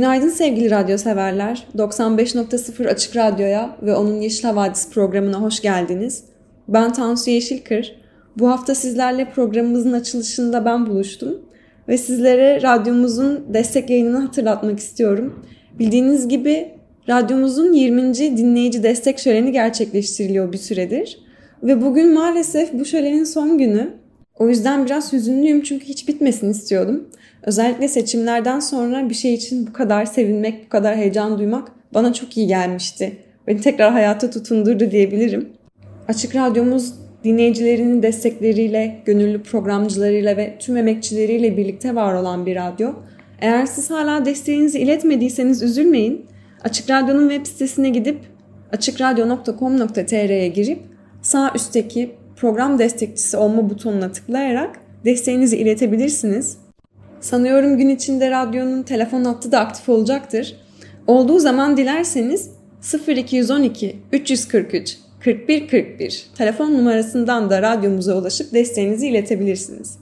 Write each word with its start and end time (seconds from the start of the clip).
Günaydın 0.00 0.28
sevgili 0.28 0.70
radyo 0.70 0.98
severler. 0.98 1.66
95.0 1.76 2.88
Açık 2.88 3.16
Radyo'ya 3.16 3.76
ve 3.82 3.94
onun 3.94 4.20
Yeşil 4.20 4.44
Havadis 4.44 4.90
programına 4.90 5.40
hoş 5.40 5.60
geldiniz. 5.60 6.24
Ben 6.68 6.92
Tansu 6.92 7.30
Yeşilkır. 7.30 7.96
Bu 8.38 8.48
hafta 8.48 8.74
sizlerle 8.74 9.30
programımızın 9.30 9.92
açılışında 9.92 10.64
ben 10.64 10.86
buluştum 10.86 11.42
ve 11.88 11.98
sizlere 11.98 12.62
radyomuzun 12.62 13.44
destek 13.54 13.90
yayınını 13.90 14.18
hatırlatmak 14.18 14.78
istiyorum. 14.78 15.44
Bildiğiniz 15.78 16.28
gibi 16.28 16.68
radyomuzun 17.08 17.72
20. 17.72 18.14
dinleyici 18.14 18.82
destek 18.82 19.18
şöleni 19.18 19.52
gerçekleştiriliyor 19.52 20.52
bir 20.52 20.58
süredir. 20.58 21.18
Ve 21.62 21.82
bugün 21.82 22.14
maalesef 22.14 22.72
bu 22.72 22.84
şölenin 22.84 23.24
son 23.24 23.58
günü. 23.58 23.99
O 24.40 24.48
yüzden 24.48 24.86
biraz 24.86 25.12
hüzünlüyüm 25.12 25.62
çünkü 25.62 25.84
hiç 25.84 26.08
bitmesin 26.08 26.50
istiyordum. 26.50 27.08
Özellikle 27.42 27.88
seçimlerden 27.88 28.60
sonra 28.60 29.08
bir 29.08 29.14
şey 29.14 29.34
için 29.34 29.66
bu 29.66 29.72
kadar 29.72 30.04
sevinmek, 30.04 30.64
bu 30.64 30.68
kadar 30.68 30.96
heyecan 30.96 31.38
duymak 31.38 31.72
bana 31.94 32.12
çok 32.12 32.36
iyi 32.36 32.46
gelmişti. 32.46 33.16
Beni 33.46 33.60
tekrar 33.60 33.92
hayata 33.92 34.30
tutundurdu 34.30 34.90
diyebilirim. 34.90 35.48
Açık 36.08 36.36
Radyomuz 36.36 36.94
dinleyicilerinin 37.24 38.02
destekleriyle, 38.02 39.02
gönüllü 39.04 39.42
programcılarıyla 39.42 40.36
ve 40.36 40.56
tüm 40.58 40.76
emekçileriyle 40.76 41.56
birlikte 41.56 41.94
var 41.94 42.14
olan 42.14 42.46
bir 42.46 42.56
radyo. 42.56 42.92
Eğer 43.40 43.66
siz 43.66 43.90
hala 43.90 44.24
desteğinizi 44.24 44.78
iletmediyseniz 44.78 45.62
üzülmeyin. 45.62 46.26
Açık 46.64 46.90
Radyo'nun 46.90 47.28
web 47.28 47.46
sitesine 47.46 47.90
gidip 47.90 48.18
açıkradyo.com.tr'ye 48.72 50.48
girip 50.48 50.78
sağ 51.22 51.52
üstteki 51.54 52.19
program 52.40 52.78
destekçisi 52.78 53.36
olma 53.36 53.70
butonuna 53.70 54.12
tıklayarak 54.12 54.80
desteğinizi 55.04 55.56
iletebilirsiniz. 55.56 56.58
Sanıyorum 57.20 57.78
gün 57.78 57.88
içinde 57.88 58.30
radyonun 58.30 58.82
telefon 58.82 59.24
hattı 59.24 59.52
da 59.52 59.60
aktif 59.60 59.88
olacaktır. 59.88 60.56
Olduğu 61.06 61.38
zaman 61.38 61.76
dilerseniz 61.76 62.50
0212 63.08 63.96
343 64.12 64.98
41 65.20 65.68
41 65.68 66.26
telefon 66.38 66.72
numarasından 66.72 67.50
da 67.50 67.62
radyomuza 67.62 68.18
ulaşıp 68.18 68.52
desteğinizi 68.52 69.08
iletebilirsiniz. 69.08 69.98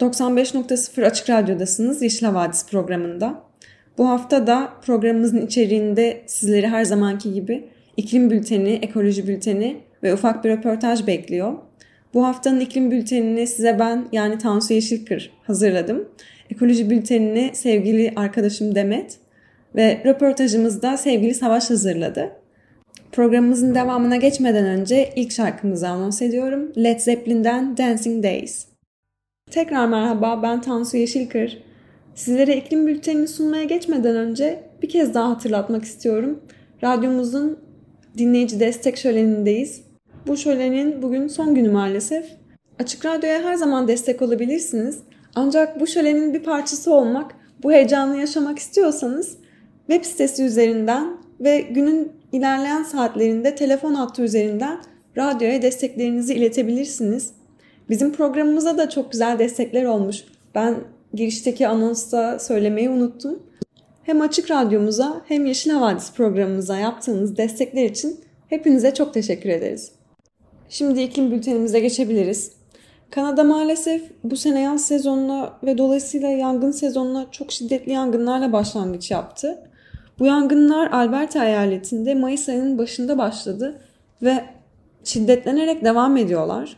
95.0 0.00 1.06
Açık 1.06 1.30
Radyo'dasınız 1.30 2.02
Yeşil 2.02 2.26
Havadis 2.26 2.66
programında. 2.66 3.42
Bu 3.98 4.08
hafta 4.08 4.46
da 4.46 4.72
programımızın 4.82 5.46
içeriğinde 5.46 6.22
sizleri 6.26 6.68
her 6.68 6.84
zamanki 6.84 7.32
gibi 7.32 7.64
iklim 7.96 8.30
bülteni, 8.30 8.72
ekoloji 8.82 9.28
bülteni 9.28 9.76
ve 10.02 10.14
ufak 10.14 10.44
bir 10.44 10.50
röportaj 10.50 11.06
bekliyor. 11.06 11.52
Bu 12.14 12.26
haftanın 12.26 12.60
iklim 12.60 12.90
bültenini 12.90 13.46
size 13.46 13.78
ben 13.78 14.04
yani 14.12 14.38
Tansu 14.38 14.74
Yeşilkır 14.74 15.30
hazırladım. 15.42 16.08
Ekoloji 16.50 16.90
bültenini 16.90 17.50
sevgili 17.52 18.12
arkadaşım 18.16 18.74
Demet 18.74 19.18
ve 19.74 20.02
röportajımızda 20.04 20.96
sevgili 20.96 21.34
Savaş 21.34 21.70
hazırladı. 21.70 22.32
Programımızın 23.12 23.74
devamına 23.74 24.16
geçmeden 24.16 24.64
önce 24.64 25.12
ilk 25.16 25.32
şarkımızı 25.32 25.88
anons 25.88 26.22
ediyorum. 26.22 26.72
Led 26.76 27.00
Zeppelin'den 27.00 27.76
Dancing 27.76 28.24
Days. 28.24 28.66
Tekrar 29.50 29.88
merhaba 29.88 30.42
ben 30.42 30.60
Tansu 30.60 30.96
Yeşilkır. 30.96 31.58
Sizlere 32.14 32.56
iklim 32.56 32.86
bültenini 32.86 33.28
sunmaya 33.28 33.64
geçmeden 33.64 34.16
önce 34.16 34.62
bir 34.82 34.88
kez 34.88 35.14
daha 35.14 35.30
hatırlatmak 35.30 35.84
istiyorum. 35.84 36.40
Radyomuzun 36.84 37.58
dinleyici 38.18 38.60
destek 38.60 38.96
şölenindeyiz. 38.96 39.91
Bu 40.26 40.36
şölenin 40.36 41.02
bugün 41.02 41.28
son 41.28 41.54
günü 41.54 41.70
maalesef. 41.70 42.26
Açık 42.78 43.04
Radyo'ya 43.04 43.42
her 43.42 43.54
zaman 43.54 43.88
destek 43.88 44.22
olabilirsiniz. 44.22 44.98
Ancak 45.34 45.80
bu 45.80 45.86
şölenin 45.86 46.34
bir 46.34 46.42
parçası 46.42 46.94
olmak, 46.94 47.34
bu 47.62 47.72
heyecanı 47.72 48.16
yaşamak 48.16 48.58
istiyorsanız 48.58 49.36
web 49.86 50.04
sitesi 50.04 50.44
üzerinden 50.44 51.16
ve 51.40 51.60
günün 51.60 52.12
ilerleyen 52.32 52.82
saatlerinde 52.82 53.54
telefon 53.54 53.94
hattı 53.94 54.22
üzerinden 54.22 54.78
radyoya 55.16 55.62
desteklerinizi 55.62 56.34
iletebilirsiniz. 56.34 57.32
Bizim 57.88 58.12
programımıza 58.12 58.78
da 58.78 58.90
çok 58.90 59.12
güzel 59.12 59.38
destekler 59.38 59.84
olmuş. 59.84 60.24
Ben 60.54 60.74
girişteki 61.14 61.68
anonsta 61.68 62.38
söylemeyi 62.38 62.90
unuttum. 62.90 63.42
Hem 64.02 64.20
Açık 64.20 64.50
Radyomuza 64.50 65.22
hem 65.28 65.46
Yeşil 65.46 65.70
Havadis 65.70 66.12
programımıza 66.12 66.78
yaptığınız 66.78 67.36
destekler 67.36 67.84
için 67.84 68.20
hepinize 68.48 68.94
çok 68.94 69.14
teşekkür 69.14 69.50
ederiz. 69.50 70.01
Şimdi 70.72 71.02
iklim 71.02 71.30
bültenimize 71.30 71.80
geçebiliriz. 71.80 72.52
Kanada 73.10 73.44
maalesef 73.44 74.02
bu 74.24 74.36
sene 74.36 74.60
yaz 74.60 74.84
sezonuna 74.84 75.52
ve 75.62 75.78
dolayısıyla 75.78 76.28
yangın 76.28 76.70
sezonuna 76.70 77.26
çok 77.30 77.52
şiddetli 77.52 77.92
yangınlarla 77.92 78.52
başlangıç 78.52 79.10
yaptı. 79.10 79.58
Bu 80.18 80.26
yangınlar 80.26 80.90
Alberta 80.90 81.44
eyaletinde 81.44 82.14
Mayıs 82.14 82.48
ayının 82.48 82.78
başında 82.78 83.18
başladı 83.18 83.80
ve 84.22 84.44
şiddetlenerek 85.04 85.84
devam 85.84 86.16
ediyorlar. 86.16 86.76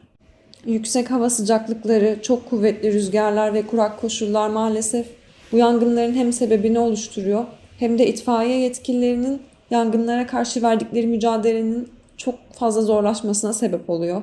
Yüksek 0.67 1.11
hava 1.11 1.31
sıcaklıkları, 1.31 2.19
çok 2.23 2.51
kuvvetli 2.51 2.93
rüzgarlar 2.93 3.55
ve 3.55 3.67
kurak 3.67 4.01
koşullar 4.01 4.49
maalesef 4.49 5.07
bu 5.53 5.57
yangınların 5.57 6.15
hem 6.15 6.33
sebebini 6.33 6.79
oluşturuyor 6.79 7.45
hem 7.79 7.99
de 7.99 8.07
itfaiye 8.07 8.59
yetkililerinin 8.59 9.43
yangınlara 9.71 10.27
karşı 10.27 10.63
verdikleri 10.63 11.07
mücadelenin 11.07 11.89
çok 12.17 12.35
fazla 12.53 12.83
zorlaşmasına 12.83 13.53
sebep 13.53 13.91
oluyor. 13.91 14.23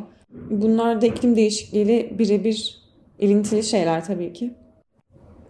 Bunlar 0.50 1.02
da 1.02 1.06
iklim 1.06 1.36
değişikliğiyle 1.36 2.20
birebir 2.20 2.82
ilintili 3.20 3.64
şeyler 3.64 4.06
tabii 4.06 4.34
ki. 4.34 4.54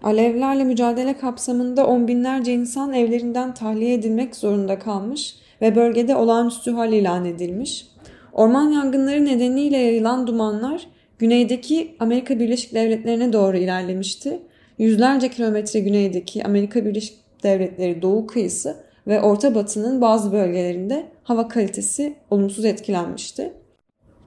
Alevlerle 0.03 0.63
mücadele 0.63 1.18
kapsamında 1.18 1.88
on 1.88 2.07
binlerce 2.07 2.53
insan 2.53 2.94
evlerinden 2.94 3.53
tahliye 3.53 3.94
edilmek 3.94 4.35
zorunda 4.35 4.80
kalmış 4.80 5.35
ve 5.62 5.75
bölgede 5.75 6.16
olağanüstü 6.16 6.72
hal 6.72 6.94
ilan 6.94 7.25
edilmiş. 7.25 7.88
Orman 8.34 8.72
yangınları 8.72 9.25
nedeniyle 9.25 9.78
yayılan 9.78 10.28
dumanlar 10.28 10.88
güneydeki 11.19 11.96
Amerika 12.00 12.40
Birleşik 12.40 12.74
Devletleri'ne 12.74 13.34
doğru 13.34 13.57
ilerlemişti. 13.57 14.40
Yüzlerce 14.78 15.30
kilometre 15.30 15.80
güneydeki 15.80 16.44
Amerika 16.46 16.85
Birleşik 16.85 17.18
Devletleri 17.44 18.01
doğu 18.01 18.28
kıyısı 18.28 18.78
ve 19.07 19.22
Orta 19.22 19.56
Batı'nın 19.56 20.01
bazı 20.01 20.31
bölgelerinde 20.31 21.06
hava 21.31 21.47
kalitesi 21.47 22.16
olumsuz 22.30 22.66
etkilenmişti. 22.66 23.53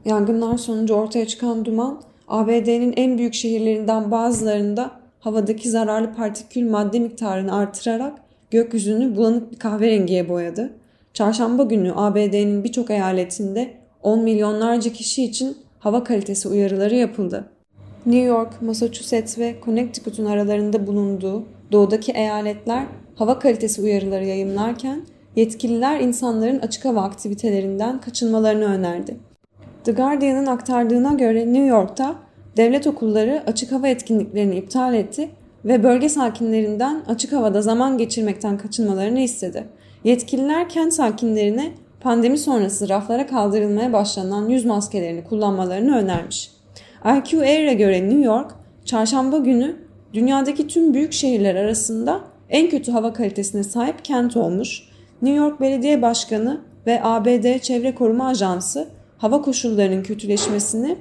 Yangınlar 0.05 0.59
sonucu 0.59 0.95
ortaya 0.95 1.27
çıkan 1.27 1.65
duman 1.65 2.03
ABD'nin 2.29 2.95
en 2.97 3.19
büyük 3.19 3.35
şehirlerinden 3.35 4.11
bazılarında 4.11 4.91
havadaki 5.21 5.71
zararlı 5.71 6.15
partikül 6.15 6.71
madde 6.71 6.99
miktarını 6.99 7.57
artırarak 7.57 8.19
gökyüzünü 8.51 9.17
bulanık 9.17 9.53
bir 9.53 9.59
kahverengiye 9.59 10.29
boyadı. 10.29 10.73
Çarşamba 11.15 11.63
günü 11.63 11.93
ABD'nin 11.97 12.65
birçok 12.65 12.91
eyaletinde 12.91 13.75
10 14.03 14.21
milyonlarca 14.21 14.93
kişi 14.93 15.25
için 15.25 15.57
hava 15.79 16.05
kalitesi 16.05 16.49
uyarıları 16.49 16.95
yapıldı. 16.95 17.45
New 18.07 18.25
York, 18.25 18.63
Massachusetts 18.63 19.39
ve 19.39 19.55
Connecticut'un 19.65 20.27
aralarında 20.27 20.87
bulunduğu 20.87 21.43
doğudaki 21.73 22.13
eyaletler 22.13 22.87
hava 23.15 23.39
kalitesi 23.39 23.83
uyarıları 23.83 24.25
yayımlarken 24.25 25.07
yetkililer 25.37 26.01
insanların 26.01 26.59
açık 26.59 26.85
hava 26.85 27.03
aktivitelerinden 27.03 28.01
kaçınmalarını 28.01 28.65
önerdi. 28.65 29.17
The 29.85 29.93
Guardian'ın 29.93 30.47
aktardığına 30.47 31.13
göre 31.13 31.47
New 31.47 31.67
York'ta 31.67 32.15
devlet 32.57 32.87
okulları 32.87 33.43
açık 33.47 33.73
hava 33.73 33.89
etkinliklerini 33.89 34.57
iptal 34.57 34.95
etti 34.95 35.29
ve 35.65 35.83
bölge 35.83 36.09
sakinlerinden 36.09 37.03
açık 37.09 37.33
havada 37.33 37.63
zaman 37.63 37.99
geçirmekten 37.99 38.59
kaçınmalarını 38.59 39.21
istedi. 39.21 39.65
Yetkililer 40.05 40.69
kent 40.69 40.95
sakinlerine 40.95 41.73
pandemi 42.01 42.39
sonrası 42.39 42.89
raflara 42.89 43.27
kaldırılmaya 43.27 43.93
başlanan 43.93 44.49
yüz 44.49 44.65
maskelerini 44.65 45.25
kullanmalarını 45.25 45.97
önermiş. 45.97 46.51
IQ 47.05 47.41
Air'e 47.41 47.75
göre 47.75 48.09
New 48.09 48.25
York, 48.25 48.51
çarşamba 48.85 49.39
günü 49.39 49.77
dünyadaki 50.15 50.67
tüm 50.67 50.95
büyük 50.95 51.13
şehirler 51.13 51.55
arasında 51.55 52.21
en 52.51 52.71
kötü 52.71 52.93
hava 52.93 53.13
kalitesine 53.13 53.63
sahip 53.63 54.05
kent 54.05 54.37
olmuş. 54.37 54.83
New 55.25 55.45
York 55.45 55.61
Belediye 55.61 56.03
Başkanı 56.03 56.61
ve 56.87 57.01
ABD 57.03 57.59
Çevre 57.59 57.95
Koruma 57.95 58.27
Ajansı 58.27 58.89
hava 59.19 59.43
koşullarının 59.43 60.03
kötüleşmesini 60.03 60.97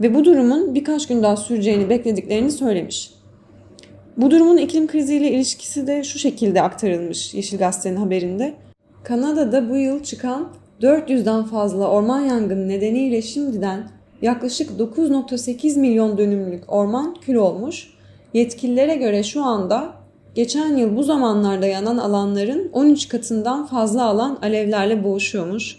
ve 0.00 0.14
bu 0.14 0.24
durumun 0.24 0.74
birkaç 0.74 1.06
gün 1.06 1.22
daha 1.22 1.36
süreceğini 1.36 1.90
beklediklerini 1.90 2.50
söylemiş. 2.50 3.10
Bu 4.16 4.30
durumun 4.30 4.56
iklim 4.56 4.86
kriziyle 4.86 5.30
ilişkisi 5.30 5.86
de 5.86 6.04
şu 6.04 6.18
şekilde 6.18 6.62
aktarılmış 6.62 7.34
Yeşil 7.34 7.58
Gazete'nin 7.58 7.96
haberinde. 7.96 8.54
Kanada'da 9.04 9.70
bu 9.70 9.76
yıl 9.76 10.02
çıkan 10.02 10.48
400'den 10.82 11.44
fazla 11.44 11.90
orman 11.90 12.20
yangını 12.20 12.68
nedeniyle 12.68 13.22
şimdiden 13.22 13.88
yaklaşık 14.22 14.70
9.8 14.80 15.80
milyon 15.80 16.18
dönümlük 16.18 16.72
orman 16.72 17.14
kül 17.20 17.34
olmuş. 17.34 17.90
Yetkililere 18.34 18.94
göre 18.94 19.22
şu 19.22 19.44
anda 19.44 20.05
geçen 20.36 20.76
yıl 20.76 20.96
bu 20.96 21.02
zamanlarda 21.02 21.66
yanan 21.66 21.96
alanların 21.96 22.70
13 22.72 23.08
katından 23.08 23.66
fazla 23.66 24.04
alan 24.04 24.38
alevlerle 24.42 25.04
boğuşuyormuş. 25.04 25.76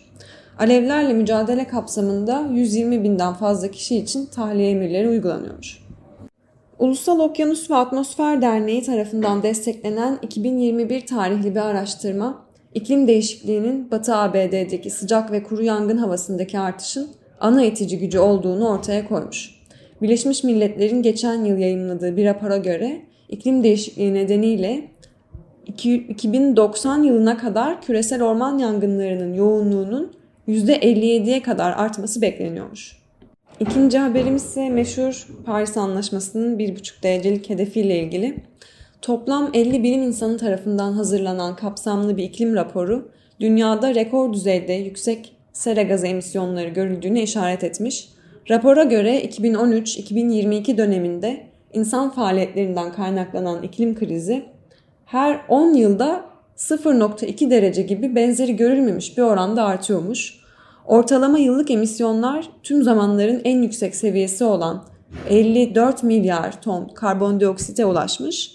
Alevlerle 0.60 1.14
mücadele 1.14 1.68
kapsamında 1.68 2.48
120 2.52 3.04
binden 3.04 3.34
fazla 3.34 3.72
kişi 3.72 3.98
için 3.98 4.26
tahliye 4.26 4.70
emirleri 4.70 5.10
uygulanıyormuş. 5.10 5.84
Ulusal 6.80 7.20
Okyanus 7.20 7.72
ve 7.72 7.76
Atmosfer 7.76 8.42
Derneği 8.42 8.84
tarafından 8.84 9.44
desteklenen 9.44 10.20
2021 10.22 11.06
tarihli 11.06 11.56
bir 11.56 11.60
araştırma, 11.66 12.46
iklim 12.74 13.08
değişikliğinin 13.08 13.92
Batı 13.92 14.16
ABD'deki 14.16 14.90
sıcak 14.90 15.32
ve 15.32 15.44
kuru 15.44 15.64
yangın 15.64 15.98
havasındaki 15.98 16.60
artışın 16.60 17.10
ana 17.40 17.64
itici 17.64 18.00
gücü 18.00 18.20
olduğunu 18.20 18.70
ortaya 18.70 19.08
koymuş. 19.08 19.57
Birleşmiş 20.02 20.44
Milletler'in 20.44 21.02
geçen 21.02 21.46
yıl 21.46 21.58
yayınladığı 21.58 22.18
bir 22.18 22.26
rapora 22.26 22.58
göre 22.58 23.02
iklim 23.30 23.64
değişikliği 23.64 24.14
nedeniyle 24.14 24.84
2090 25.66 27.04
yılına 27.04 27.38
kadar 27.38 27.82
küresel 27.82 28.24
orman 28.24 28.58
yangınlarının 28.58 29.34
yoğunluğunun 29.34 30.14
%57'ye 30.48 31.42
kadar 31.42 31.72
artması 31.72 32.22
bekleniyormuş. 32.22 32.98
İkinci 33.60 33.98
haberimiz 33.98 34.44
ise 34.44 34.70
meşhur 34.70 35.28
Paris 35.46 35.78
Anlaşması'nın 35.78 36.60
1,5 36.60 37.04
derecelik 37.04 37.50
hedefiyle 37.50 38.00
ilgili. 38.00 38.36
Toplam 39.02 39.50
50 39.54 39.84
bilim 39.84 40.04
insanı 40.04 40.38
tarafından 40.38 40.94
hazırlanan 40.94 41.56
kapsamlı 41.56 42.18
bir 42.18 42.24
iklim 42.24 42.56
raporu 42.56 43.12
dünyada 43.40 43.96
rekor 43.96 44.34
düzeyde 44.34 44.74
yüksek 44.74 45.36
sera 45.54 45.82
gazı 45.82 46.08
emisyonları 46.08 46.70
görüldüğünü 46.70 47.20
işaret 47.20 47.64
etmiş. 47.64 48.10
Rapora 48.50 48.84
göre 48.84 49.22
2013-2022 49.26 50.78
döneminde 50.78 51.48
insan 51.74 52.10
faaliyetlerinden 52.10 52.92
kaynaklanan 52.92 53.64
iklim 53.64 53.96
krizi 53.96 54.46
her 55.06 55.40
10 55.50 55.74
yılda 55.74 56.26
0.2 56.58 57.50
derece 57.50 57.82
gibi 57.82 58.16
benzeri 58.16 58.56
görülmemiş 58.56 59.18
bir 59.18 59.22
oranda 59.22 59.64
artıyormuş. 59.64 60.40
Ortalama 60.86 61.40
yıllık 61.40 61.72
emisyonlar 61.72 62.50
tüm 62.64 62.84
zamanların 62.84 63.42
en 63.44 63.62
yüksek 63.62 63.96
seviyesi 63.96 64.44
olan 64.44 64.84
54 65.30 66.04
milyar 66.04 66.62
ton 66.62 66.88
karbondioksite 66.88 67.86
ulaşmış. 67.86 68.52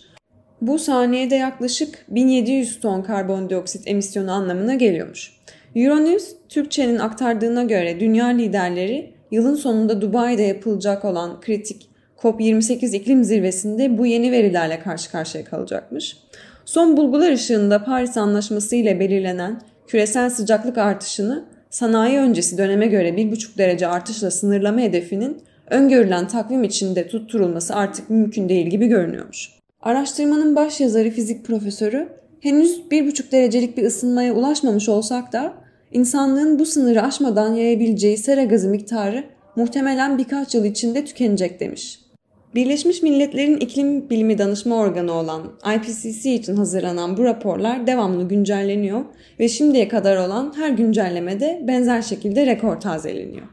Bu 0.60 0.78
saniyede 0.78 1.34
yaklaşık 1.34 2.06
1700 2.08 2.80
ton 2.80 3.02
karbondioksit 3.02 3.88
emisyonu 3.88 4.32
anlamına 4.32 4.74
geliyormuş. 4.74 5.32
Euronews, 5.76 6.28
Türkçe'nin 6.48 6.98
aktardığına 6.98 7.62
göre 7.62 8.00
dünya 8.00 8.26
liderleri 8.26 9.21
yılın 9.32 9.54
sonunda 9.54 10.00
Dubai'de 10.00 10.42
yapılacak 10.42 11.04
olan 11.04 11.40
kritik 11.40 11.88
COP28 12.18 12.96
iklim 12.96 13.24
zirvesinde 13.24 13.98
bu 13.98 14.06
yeni 14.06 14.32
verilerle 14.32 14.80
karşı 14.80 15.10
karşıya 15.10 15.44
kalacakmış. 15.44 16.16
Son 16.64 16.96
bulgular 16.96 17.32
ışığında 17.32 17.84
Paris 17.84 18.16
Anlaşması 18.16 18.76
ile 18.76 19.00
belirlenen 19.00 19.60
küresel 19.86 20.30
sıcaklık 20.30 20.78
artışını 20.78 21.44
sanayi 21.70 22.18
öncesi 22.18 22.58
döneme 22.58 22.86
göre 22.86 23.08
1,5 23.08 23.58
derece 23.58 23.86
artışla 23.86 24.30
sınırlama 24.30 24.80
hedefinin 24.80 25.42
öngörülen 25.70 26.28
takvim 26.28 26.64
içinde 26.64 27.08
tutturulması 27.08 27.74
artık 27.74 28.10
mümkün 28.10 28.48
değil 28.48 28.66
gibi 28.66 28.86
görünüyormuş. 28.86 29.50
Araştırmanın 29.82 30.56
baş 30.56 30.80
yazarı 30.80 31.10
fizik 31.10 31.44
profesörü 31.44 32.08
henüz 32.40 32.80
1,5 32.90 33.32
derecelik 33.32 33.76
bir 33.76 33.84
ısınmaya 33.84 34.34
ulaşmamış 34.34 34.88
olsak 34.88 35.32
da 35.32 35.54
insanlığın 35.92 36.58
bu 36.58 36.66
sınırı 36.66 37.02
aşmadan 37.02 37.54
yayabileceği 37.54 38.18
sera 38.18 38.44
gazı 38.44 38.68
miktarı 38.68 39.24
muhtemelen 39.56 40.18
birkaç 40.18 40.54
yıl 40.54 40.64
içinde 40.64 41.04
tükenecek 41.04 41.60
demiş. 41.60 41.98
Birleşmiş 42.54 43.02
Milletler'in 43.02 43.56
iklim 43.56 44.10
bilimi 44.10 44.38
danışma 44.38 44.76
organı 44.76 45.12
olan 45.12 45.42
IPCC 45.76 46.34
için 46.34 46.56
hazırlanan 46.56 47.16
bu 47.16 47.24
raporlar 47.24 47.86
devamlı 47.86 48.28
güncelleniyor 48.28 49.04
ve 49.40 49.48
şimdiye 49.48 49.88
kadar 49.88 50.16
olan 50.16 50.52
her 50.56 50.70
güncellemede 50.70 51.64
benzer 51.68 52.02
şekilde 52.02 52.46
rekor 52.46 52.80
tazeleniyor. 52.80 53.46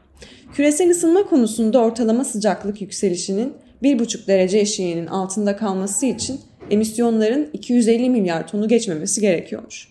Küresel 0.54 0.90
ısınma 0.90 1.22
konusunda 1.22 1.78
ortalama 1.78 2.24
sıcaklık 2.24 2.80
yükselişinin 2.80 3.52
1,5 3.82 4.26
derece 4.26 4.58
eşiğinin 4.58 5.06
altında 5.06 5.56
kalması 5.56 6.06
için 6.06 6.40
emisyonların 6.70 7.50
250 7.52 8.10
milyar 8.10 8.48
tonu 8.48 8.68
geçmemesi 8.68 9.20
gerekiyormuş. 9.20 9.88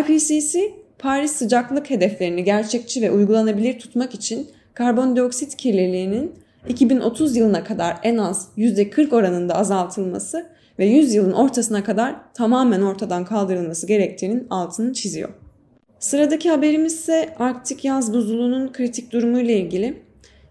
IPCC, 0.00 0.60
Paris 1.02 1.32
sıcaklık 1.32 1.90
hedeflerini 1.90 2.44
gerçekçi 2.44 3.02
ve 3.02 3.10
uygulanabilir 3.10 3.78
tutmak 3.78 4.14
için 4.14 4.50
karbondioksit 4.74 5.56
kirliliğinin 5.56 6.32
2030 6.68 7.36
yılına 7.36 7.64
kadar 7.64 7.96
en 8.02 8.16
az 8.16 8.48
%40 8.56 9.14
oranında 9.14 9.54
azaltılması 9.54 10.46
ve 10.78 10.86
100 10.86 11.14
yılın 11.14 11.32
ortasına 11.32 11.84
kadar 11.84 12.16
tamamen 12.34 12.82
ortadan 12.82 13.24
kaldırılması 13.24 13.86
gerektiğinin 13.86 14.46
altını 14.50 14.92
çiziyor. 14.92 15.28
Sıradaki 15.98 16.50
haberimiz 16.50 16.92
ise 16.92 17.34
Arktik 17.38 17.84
yaz 17.84 18.14
buzulunun 18.14 18.72
kritik 18.72 19.12
durumu 19.12 19.40
ile 19.40 19.58
ilgili. 19.58 20.02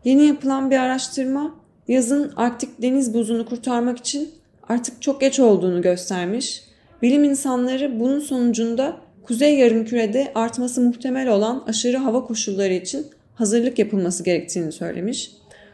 Yeni 0.03 0.25
yapılan 0.25 0.71
bir 0.71 0.77
araştırma 0.77 1.56
yazın 1.88 2.33
Arktik 2.36 2.81
deniz 2.81 3.13
buzunu 3.13 3.45
kurtarmak 3.45 3.98
için 3.98 4.30
artık 4.69 5.01
çok 5.01 5.21
geç 5.21 5.39
olduğunu 5.39 5.81
göstermiş. 5.81 6.63
Bilim 7.01 7.24
insanları 7.24 8.00
bunun 8.00 8.19
sonucunda 8.19 9.11
Kuzey 9.23 9.59
Yarımküre'de 9.59 10.31
artması 10.35 10.81
muhtemel 10.81 11.27
olan 11.29 11.63
aşırı 11.68 11.97
hava 11.97 12.23
koşulları 12.23 12.73
için 12.73 13.06
hazırlık 13.35 13.79
yapılması 13.79 14.23
gerektiğini 14.23 14.71
söylemiş. 14.71 15.31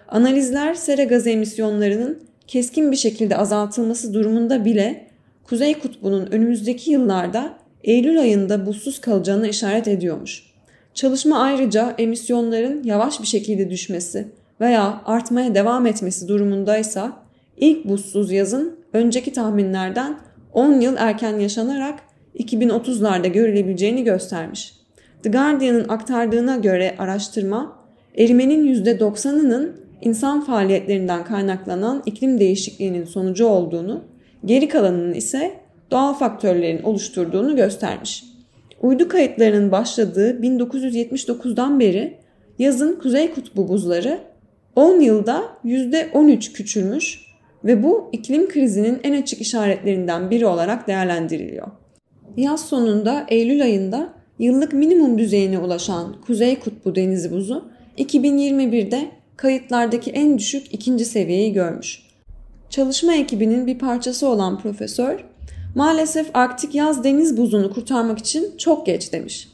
Analizler 0.07 0.73
sera 0.73 1.03
gazı 1.03 1.29
emisyonlarının 1.29 2.23
keskin 2.47 2.91
bir 2.91 2.97
şekilde 2.97 3.37
azaltılması 3.37 4.13
durumunda 4.13 4.65
bile 4.65 5.07
Kuzey 5.43 5.79
Kutbu'nun 5.79 6.25
önümüzdeki 6.31 6.91
yıllarda 6.91 7.57
Eylül 7.83 8.19
ayında 8.19 8.65
buzsuz 8.65 9.01
kalacağını 9.01 9.47
işaret 9.47 9.87
ediyormuş. 9.87 10.43
Çalışma 10.93 11.39
ayrıca 11.39 11.95
emisyonların 11.97 12.83
yavaş 12.83 13.21
bir 13.21 13.27
şekilde 13.27 13.69
düşmesi 13.69 14.27
veya 14.61 15.01
artmaya 15.05 15.55
devam 15.55 15.85
etmesi 15.85 16.27
durumundaysa 16.27 17.23
ilk 17.57 17.85
buzsuz 17.85 18.31
yazın 18.31 18.79
önceki 18.93 19.33
tahminlerden 19.33 20.19
10 20.53 20.81
yıl 20.81 20.95
erken 20.97 21.39
yaşanarak 21.39 21.99
2030'larda 22.39 23.27
görülebileceğini 23.27 24.03
göstermiş. 24.03 24.73
The 25.23 25.29
Guardian'ın 25.29 25.89
aktardığına 25.89 26.55
göre 26.55 26.95
araştırma 26.97 27.77
erimenin 28.17 28.83
%90'ının 28.83 29.75
insan 30.01 30.45
faaliyetlerinden 30.45 31.23
kaynaklanan 31.23 32.03
iklim 32.05 32.39
değişikliğinin 32.39 33.05
sonucu 33.05 33.45
olduğunu, 33.45 34.03
geri 34.45 34.67
kalanının 34.67 35.13
ise 35.13 35.51
doğal 35.91 36.13
faktörlerin 36.13 36.83
oluşturduğunu 36.83 37.55
göstermiş. 37.55 38.23
Uydu 38.81 39.07
kayıtlarının 39.07 39.71
başladığı 39.71 40.41
1979'dan 40.41 41.79
beri 41.79 42.17
yazın 42.59 42.99
Kuzey 42.99 43.33
Kutbu 43.33 43.67
buzları 43.67 44.19
10 44.75 44.99
yılda 44.99 45.43
%13 45.65 46.53
küçülmüş 46.53 47.21
ve 47.63 47.83
bu 47.83 48.09
iklim 48.11 48.49
krizinin 48.49 48.99
en 49.03 49.21
açık 49.21 49.41
işaretlerinden 49.41 50.31
biri 50.31 50.45
olarak 50.45 50.87
değerlendiriliyor. 50.87 51.67
Yaz 52.37 52.65
sonunda 52.65 53.25
Eylül 53.27 53.63
ayında 53.63 54.09
yıllık 54.39 54.73
minimum 54.73 55.17
düzeyine 55.17 55.59
ulaşan 55.59 56.15
Kuzey 56.27 56.59
Kutbu 56.59 56.95
denizi 56.95 57.31
buzu 57.31 57.65
2021'de 57.97 59.11
kayıtlardaki 59.37 60.11
en 60.11 60.37
düşük 60.37 60.73
ikinci 60.73 61.05
seviyeyi 61.05 61.53
görmüş. 61.53 62.03
Çalışma 62.69 63.13
ekibinin 63.13 63.67
bir 63.67 63.79
parçası 63.79 64.27
olan 64.27 64.59
profesör, 64.59 65.25
maalesef 65.75 66.29
Arktik 66.33 66.75
yaz 66.75 67.03
deniz 67.03 67.37
buzunu 67.37 67.73
kurtarmak 67.73 68.19
için 68.19 68.57
çok 68.57 68.85
geç 68.85 69.13
demiş. 69.13 69.49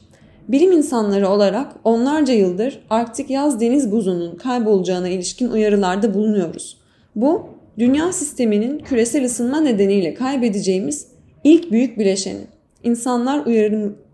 Bilim 0.48 0.72
insanları 0.72 1.28
olarak 1.28 1.72
onlarca 1.84 2.34
yıldır 2.34 2.80
Arktik 2.90 3.30
yaz 3.30 3.60
deniz 3.60 3.92
buzunun 3.92 4.36
kaybolacağına 4.36 5.08
ilişkin 5.08 5.48
uyarılarda 5.50 6.14
bulunuyoruz. 6.14 6.76
Bu, 7.16 7.48
dünya 7.78 8.12
sisteminin 8.12 8.78
küresel 8.78 9.24
ısınma 9.24 9.60
nedeniyle 9.60 10.14
kaybedeceğimiz 10.14 11.06
ilk 11.44 11.70
büyük 11.70 11.98
bileşeni. 11.98 12.53
İnsanlar 12.84 13.46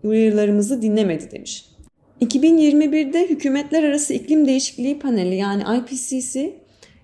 uyarılarımızı 0.03 0.81
dinlemedi 0.81 1.31
demiş. 1.31 1.65
2021'de 2.21 3.29
Hükümetler 3.29 3.83
Arası 3.83 4.13
İklim 4.13 4.47
Değişikliği 4.47 4.99
Paneli 4.99 5.35
yani 5.35 5.63
IPCC 5.77 6.53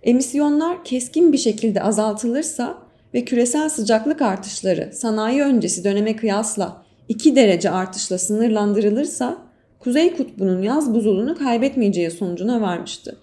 emisyonlar 0.04 0.84
keskin 0.84 1.34
bir 1.34 1.38
şekilde 1.38 1.84
azaltılırsa 1.84 2.78
ve 3.14 3.26
küresel 3.26 3.70
sıcaklık 3.70 4.22
artışları 4.22 4.90
sanayi 4.94 5.42
öncesi 5.42 5.84
döneme 5.84 6.16
kıyasla 6.16 6.86
2 7.10 7.36
derece 7.36 7.70
artışla 7.70 8.18
sınırlandırılırsa 8.18 9.38
Kuzey 9.80 10.16
Kutbu'nun 10.16 10.62
yaz 10.62 10.94
buzulunu 10.94 11.38
kaybetmeyeceği 11.38 12.12
sonucuna 12.12 12.62
varmıştı. 12.62 13.18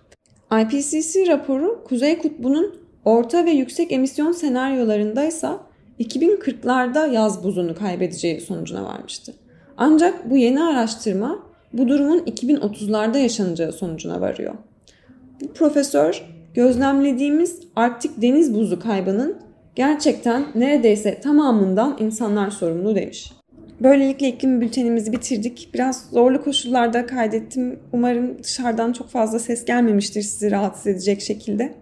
IPCC 0.53 1.27
raporu 1.27 1.85
Kuzey 1.85 2.19
Kutbu'nun 2.19 2.75
orta 3.05 3.45
ve 3.45 3.51
yüksek 3.51 3.93
emisyon 3.93 4.33
senaryolarındaysa 4.33 5.61
2040'larda 6.01 7.13
yaz 7.13 7.45
buzunu 7.45 7.75
kaybedeceği 7.75 8.41
sonucuna 8.41 8.85
varmıştı. 8.85 9.35
Ancak 9.77 10.31
bu 10.31 10.37
yeni 10.37 10.63
araştırma 10.63 11.39
bu 11.73 11.89
durumun 11.89 12.19
2030'larda 12.19 13.19
yaşanacağı 13.19 13.73
sonucuna 13.73 14.21
varıyor. 14.21 14.55
Bu 15.41 15.53
profesör 15.53 16.25
gözlemlediğimiz 16.55 17.61
Arktik 17.77 18.23
deniz 18.23 18.55
buzu 18.55 18.81
kaybının 18.81 19.37
gerçekten 19.75 20.45
neredeyse 20.55 21.21
tamamından 21.21 21.97
insanlar 22.01 22.51
sorumlu 22.51 22.95
demiş. 22.97 23.33
Böylelikle 23.81 24.29
iklim 24.29 24.61
bültenimizi 24.61 25.13
bitirdik. 25.13 25.69
Biraz 25.75 26.09
zorlu 26.13 26.45
koşullarda 26.45 27.07
kaydettim. 27.07 27.79
Umarım 27.93 28.43
dışarıdan 28.43 28.93
çok 28.93 29.09
fazla 29.09 29.39
ses 29.39 29.65
gelmemiştir 29.65 30.23
sizi 30.23 30.51
rahatsız 30.51 30.87
edecek 30.87 31.21
şekilde. 31.21 31.75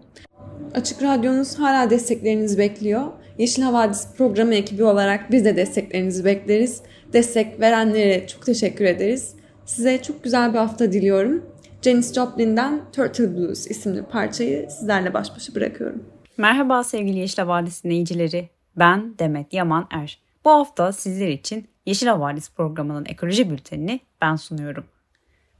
Açık 0.75 1.03
Radyonuz 1.03 1.59
hala 1.59 1.91
desteklerinizi 1.91 2.59
bekliyor. 2.59 3.07
Yeşil 3.39 3.63
Havadis 3.63 4.09
programı 4.17 4.55
ekibi 4.55 4.85
olarak 4.85 5.31
biz 5.31 5.45
de 5.45 5.57
desteklerinizi 5.57 6.25
bekleriz. 6.25 6.83
Destek 7.13 7.61
verenlere 7.61 8.27
çok 8.27 8.47
teşekkür 8.47 8.85
ederiz. 8.85 9.35
Size 9.65 10.03
çok 10.03 10.25
güzel 10.25 10.53
bir 10.53 10.59
hafta 10.59 10.93
diliyorum. 10.93 11.47
Janis 11.83 12.15
Joplin'den 12.15 12.81
Turtle 12.93 13.37
Blues 13.37 13.67
isimli 13.67 14.03
parçayı 14.03 14.71
sizlerle 14.71 15.15
baş 15.15 15.37
başa 15.37 15.55
bırakıyorum. 15.55 16.05
Merhaba 16.37 16.85
sevgili 16.85 17.19
Yeşil 17.19 17.43
Havadis 17.43 17.85
dinleyicileri. 17.85 18.49
Ben 18.77 19.19
Demet 19.19 19.53
Yaman 19.53 19.87
Er. 19.91 20.19
Bu 20.45 20.51
hafta 20.51 20.93
sizler 20.93 21.29
için 21.29 21.69
Yeşil 21.87 22.07
Havadis 22.07 22.51
programının 22.51 23.05
ekoloji 23.05 23.51
bültenini 23.51 24.01
ben 24.21 24.37
sunuyorum. 24.37 24.85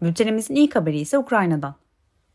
Bültenimizin 0.03 0.55
ilk 0.55 0.77
haberi 0.77 1.01
ise 1.01 1.19
Ukrayna'dan. 1.19 1.75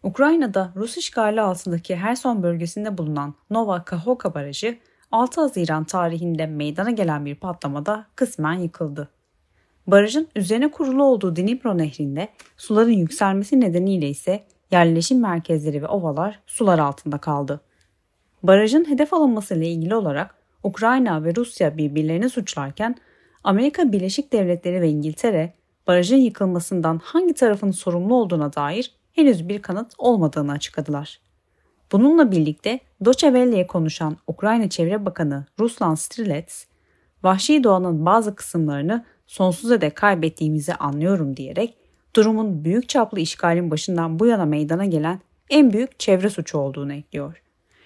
Ukrayna'da 0.04 0.72
Rus 0.76 0.98
işgali 0.98 1.42
altındaki 1.42 1.96
Herson 1.96 2.44
bölgesinde 2.44 2.98
bulunan 2.98 3.36
Nova 3.50 3.86
Kakhovka 3.86 4.34
Barajı 4.34 4.78
6 5.12 5.42
Haziran 5.42 5.84
tarihinde 5.84 6.46
meydana 6.46 6.92
gelen 6.92 7.26
bir 7.26 7.36
patlamada 7.36 8.06
kısmen 8.16 8.54
yıkıldı. 8.54 9.10
Barajın 9.88 10.28
üzerine 10.36 10.72
kurulu 10.72 11.04
olduğu 11.04 11.36
Dnipro 11.36 11.78
nehrinde 11.78 12.28
suların 12.58 12.92
yükselmesi 12.92 13.60
nedeniyle 13.60 14.10
ise 14.10 14.44
yerleşim 14.72 15.22
merkezleri 15.22 15.82
ve 15.82 15.88
ovalar 15.88 16.40
sular 16.48 16.80
altında 16.80 17.18
kaldı. 17.18 17.62
Barajın 18.44 18.90
hedef 18.90 19.14
alınmasıyla 19.14 19.68
ilgili 19.68 19.96
olarak 19.96 20.36
Ukrayna 20.64 21.24
ve 21.24 21.36
Rusya 21.36 21.78
birbirlerini 21.78 22.30
suçlarken 22.30 22.96
Amerika 23.44 23.92
Birleşik 23.92 24.34
Devletleri 24.34 24.82
ve 24.82 24.90
İngiltere 24.90 25.54
barajın 25.88 26.18
yıkılmasından 26.18 27.02
hangi 27.04 27.34
tarafın 27.34 27.72
sorumlu 27.72 28.16
olduğuna 28.16 28.54
dair 28.54 28.92
henüz 29.14 29.50
bir 29.50 29.62
kanıt 29.62 29.94
olmadığını 29.98 30.52
açıkladılar. 30.52 31.20
Bununla 31.92 32.32
birlikte 32.32 32.80
Deutsche 33.06 33.28
Welle'ye 33.28 33.68
konuşan 33.68 34.18
Ukrayna 34.28 34.70
Çevre 34.70 35.06
Bakanı 35.06 35.46
Ruslan 35.60 35.96
Strilets, 35.96 36.66
vahşi 37.24 37.64
doğanın 37.64 38.06
bazı 38.06 38.36
kısımlarını 38.36 39.06
sonsuza 39.28 39.82
dek 39.82 39.96
kaybettiğimizi 39.96 40.74
anlıyorum 40.74 41.38
diyerek 41.38 41.78
durumun 42.16 42.64
büyük 42.66 42.90
çaplı 42.90 43.20
işgalin 43.20 43.72
başından 43.72 44.20
bu 44.20 44.26
yana 44.26 44.46
meydana 44.46 44.86
gelen 44.86 45.20
en 45.50 45.74
büyük 45.74 46.00
çevre 46.00 46.30
suçu 46.30 46.58
olduğunu 46.58 46.94
ekliyor. 46.94 47.42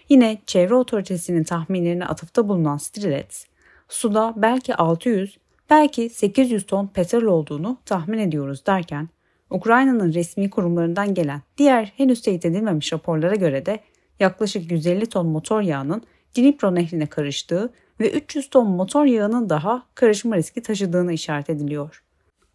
Yine 0.10 0.42
çevre 0.46 0.76
otoritesinin 0.76 1.44
tahminlerine 1.44 2.06
atıfta 2.06 2.48
bulunan 2.48 2.78
Strilets, 2.78 3.46
suda 3.90 4.34
belki 4.38 4.76
600, 4.76 5.38
belki 5.70 6.10
800 6.10 6.66
ton 6.66 6.88
petrol 6.88 7.24
olduğunu 7.24 7.78
tahmin 7.86 8.20
ediyoruz 8.20 8.66
derken, 8.66 9.10
Ukrayna'nın 9.50 10.14
resmi 10.14 10.50
kurumlarından 10.50 11.14
gelen 11.14 11.42
diğer 11.58 11.94
henüz 11.98 12.22
teyit 12.22 12.46
edilmemiş 12.46 12.94
raporlara 12.94 13.36
göre 13.36 13.66
de 13.66 13.80
yaklaşık 14.22 14.72
150 14.72 15.06
ton 15.06 15.28
motor 15.28 15.62
yağının 15.62 16.04
Dnipro 16.38 16.76
nehrine 16.76 17.06
karıştığı 17.06 17.74
ve 18.00 18.12
300 18.12 18.50
ton 18.50 18.70
motor 18.70 19.06
yağının 19.06 19.50
daha 19.50 19.84
karışma 19.96 20.36
riski 20.36 20.62
taşıdığını 20.62 21.14
işaret 21.14 21.50
ediliyor. 21.50 22.04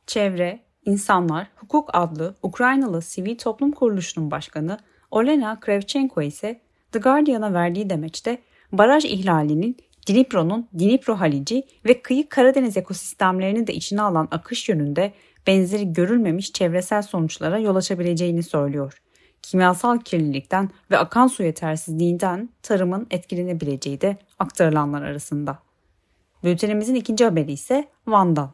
Çevre, 0.07 0.67
İnsanlar 0.87 1.47
Hukuk 1.57 1.91
adlı 1.93 2.35
Ukraynalı 2.43 3.03
sivil 3.03 3.39
toplum 3.39 3.73
kuruluşunun 3.73 4.31
başkanı 4.31 4.79
Olena 5.11 5.61
Krevchenko 5.61 6.23
ise 6.23 6.61
The 6.93 6.99
Guardian'a 6.99 7.53
verdiği 7.53 7.91
demeçte 7.91 8.39
baraj 8.73 9.05
ihlalinin 9.05 9.77
Dnipro'nun 10.09 10.69
Dnipro 10.79 11.15
Halici 11.15 11.63
ve 11.85 12.03
kıyı 12.03 12.29
Karadeniz 12.29 12.77
ekosistemlerini 12.77 13.67
de 13.67 13.75
içine 13.75 14.03
alan 14.03 14.29
akış 14.31 14.69
yönünde 14.69 15.13
benzeri 15.47 15.93
görülmemiş 15.93 16.53
çevresel 16.53 17.03
sonuçlara 17.03 17.59
yol 17.59 17.77
açabileceğini 17.77 18.43
söylüyor. 18.43 19.03
Kimyasal 19.47 19.99
kirlilikten 19.99 20.71
ve 20.91 20.99
akan 20.99 21.27
su 21.27 21.43
yetersizliğinden 21.43 22.49
tarımın 22.63 23.07
etkilenebileceği 23.11 24.01
de 24.01 24.17
aktarılanlar 24.39 25.03
arasında. 25.03 25.59
Bültenimizin 26.45 26.95
ikinci 26.95 27.25
haberi 27.25 27.53
ise 27.53 27.89
Van'dan. 28.07 28.51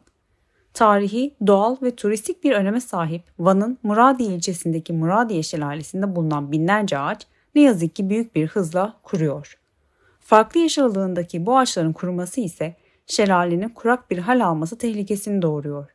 Tarihi, 0.73 1.35
doğal 1.47 1.77
ve 1.81 1.95
turistik 1.95 2.43
bir 2.43 2.51
öneme 2.51 2.81
sahip 2.81 3.23
Van'ın 3.39 3.77
Muradiye 3.83 4.29
ilçesindeki 4.29 4.93
Muradiye 4.93 5.43
Şelalesi'nde 5.43 6.15
bulunan 6.15 6.51
binlerce 6.51 6.97
ağaç 6.97 7.27
ne 7.55 7.61
yazık 7.61 7.95
ki 7.95 8.09
büyük 8.09 8.35
bir 8.35 8.47
hızla 8.47 8.93
kuruyor. 9.03 9.59
Farklı 10.19 10.59
yaş 10.59 10.77
bu 10.77 11.57
ağaçların 11.57 11.93
kuruması 11.93 12.41
ise 12.41 12.75
şelalenin 13.07 13.69
kurak 13.69 14.11
bir 14.11 14.17
hal 14.17 14.45
alması 14.45 14.77
tehlikesini 14.77 15.41
doğuruyor. 15.41 15.89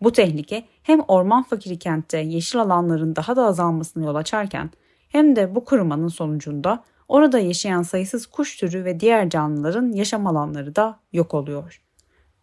Bu 0.00 0.12
tehlike 0.12 0.64
hem 0.82 1.00
orman 1.00 1.42
fakiri 1.42 1.78
kentte 1.78 2.18
yeşil 2.18 2.60
alanların 2.60 3.16
daha 3.16 3.36
da 3.36 3.44
azalmasına 3.46 4.04
yol 4.04 4.14
açarken 4.14 4.70
hem 5.08 5.36
de 5.36 5.54
bu 5.54 5.64
kurumanın 5.64 6.08
sonucunda 6.08 6.84
orada 7.08 7.38
yaşayan 7.38 7.82
sayısız 7.82 8.26
kuş 8.26 8.56
türü 8.56 8.84
ve 8.84 9.00
diğer 9.00 9.30
canlıların 9.30 9.92
yaşam 9.92 10.26
alanları 10.26 10.76
da 10.76 11.00
yok 11.12 11.34
oluyor. 11.34 11.82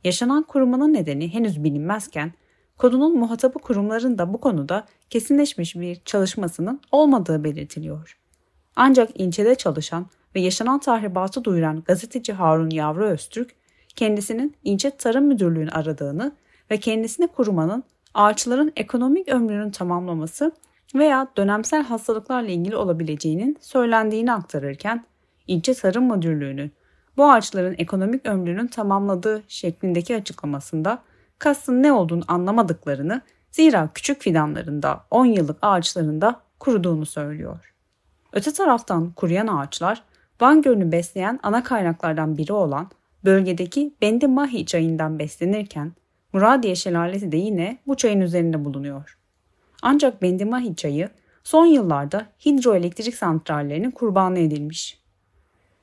Yaşanan 0.04 0.44
kurumanın 0.44 0.94
nedeni 0.94 1.34
henüz 1.34 1.64
bilinmezken 1.64 2.34
kodunun 2.78 3.18
muhatabı 3.18 3.60
kurumların 3.60 4.18
da 4.18 4.34
bu 4.34 4.42
konuda 4.42 4.86
kesinleşmiş 5.10 5.76
bir 5.76 6.02
çalışmasının 6.06 6.82
olmadığı 6.92 7.44
belirtiliyor. 7.44 8.20
Ancak 8.76 9.20
ilçede 9.20 9.56
çalışan 9.56 10.06
ve 10.36 10.42
yaşanan 10.42 10.80
tahribatı 10.80 11.44
duyuran 11.44 11.84
gazeteci 11.86 12.34
Harun 12.34 12.70
Yavru 12.70 13.06
Öztürk, 13.06 13.56
kendisinin 13.96 14.56
ilçe 14.64 14.90
tarım 14.90 15.26
müdürlüğünü 15.26 15.72
aradığını 15.72 16.32
ve 16.74 16.78
kendisine 16.78 17.28
kurumanın 17.28 17.84
ağaçların 18.14 18.72
ekonomik 18.76 19.30
ömrünün 19.30 19.72
tamamlaması 19.72 20.52
veya 20.96 21.28
dönemsel 21.38 21.84
hastalıklarla 21.84 22.50
ilgili 22.50 22.76
olabileceğinin 22.76 23.58
söylendiğini 23.62 24.34
aktarırken, 24.34 25.06
ilçe 25.48 25.74
tarım 25.74 26.12
müdürlüğünün 26.12 26.72
bu 27.18 27.32
ağaçların 27.32 27.76
ekonomik 27.78 28.26
ömrünün 28.26 28.68
tamamladığı 28.68 29.44
şeklindeki 29.48 30.16
açıklamasında 30.16 31.00
kastın 31.40 31.84
ne 31.84 31.94
olduğunu 31.94 32.24
anlamadıklarını 32.28 33.22
zira 33.52 33.90
küçük 33.94 34.22
fidanlarında 34.22 35.06
10 35.12 35.26
yıllık 35.26 35.58
ağaçlarında 35.62 36.42
kuruduğunu 36.60 37.06
söylüyor. 37.06 37.74
Öte 38.32 38.54
taraftan 38.54 39.12
kuruyan 39.12 39.48
ağaçlar 39.48 40.04
Van 40.42 40.62
Gölü'nü 40.62 40.92
besleyen 40.92 41.40
ana 41.44 41.64
kaynaklardan 41.64 42.38
biri 42.38 42.54
olan 42.54 42.90
bölgedeki 43.26 43.94
Bendi 44.02 44.28
Mahi 44.28 44.66
çayından 44.66 45.20
beslenirken 45.20 45.92
Muradiye 46.34 46.76
Şelalesi 46.76 47.32
de 47.32 47.38
yine 47.38 47.78
bu 47.88 47.98
çayın 47.98 48.22
üzerinde 48.22 48.66
bulunuyor. 48.66 49.18
Ancak 49.82 50.22
Bendi 50.22 50.46
Mahi 50.46 50.76
çayı 50.76 51.10
son 51.44 51.66
yıllarda 51.66 52.28
hidroelektrik 52.46 53.16
santrallerinin 53.16 53.92
kurbanı 53.92 54.40
edilmiş. 54.40 55.00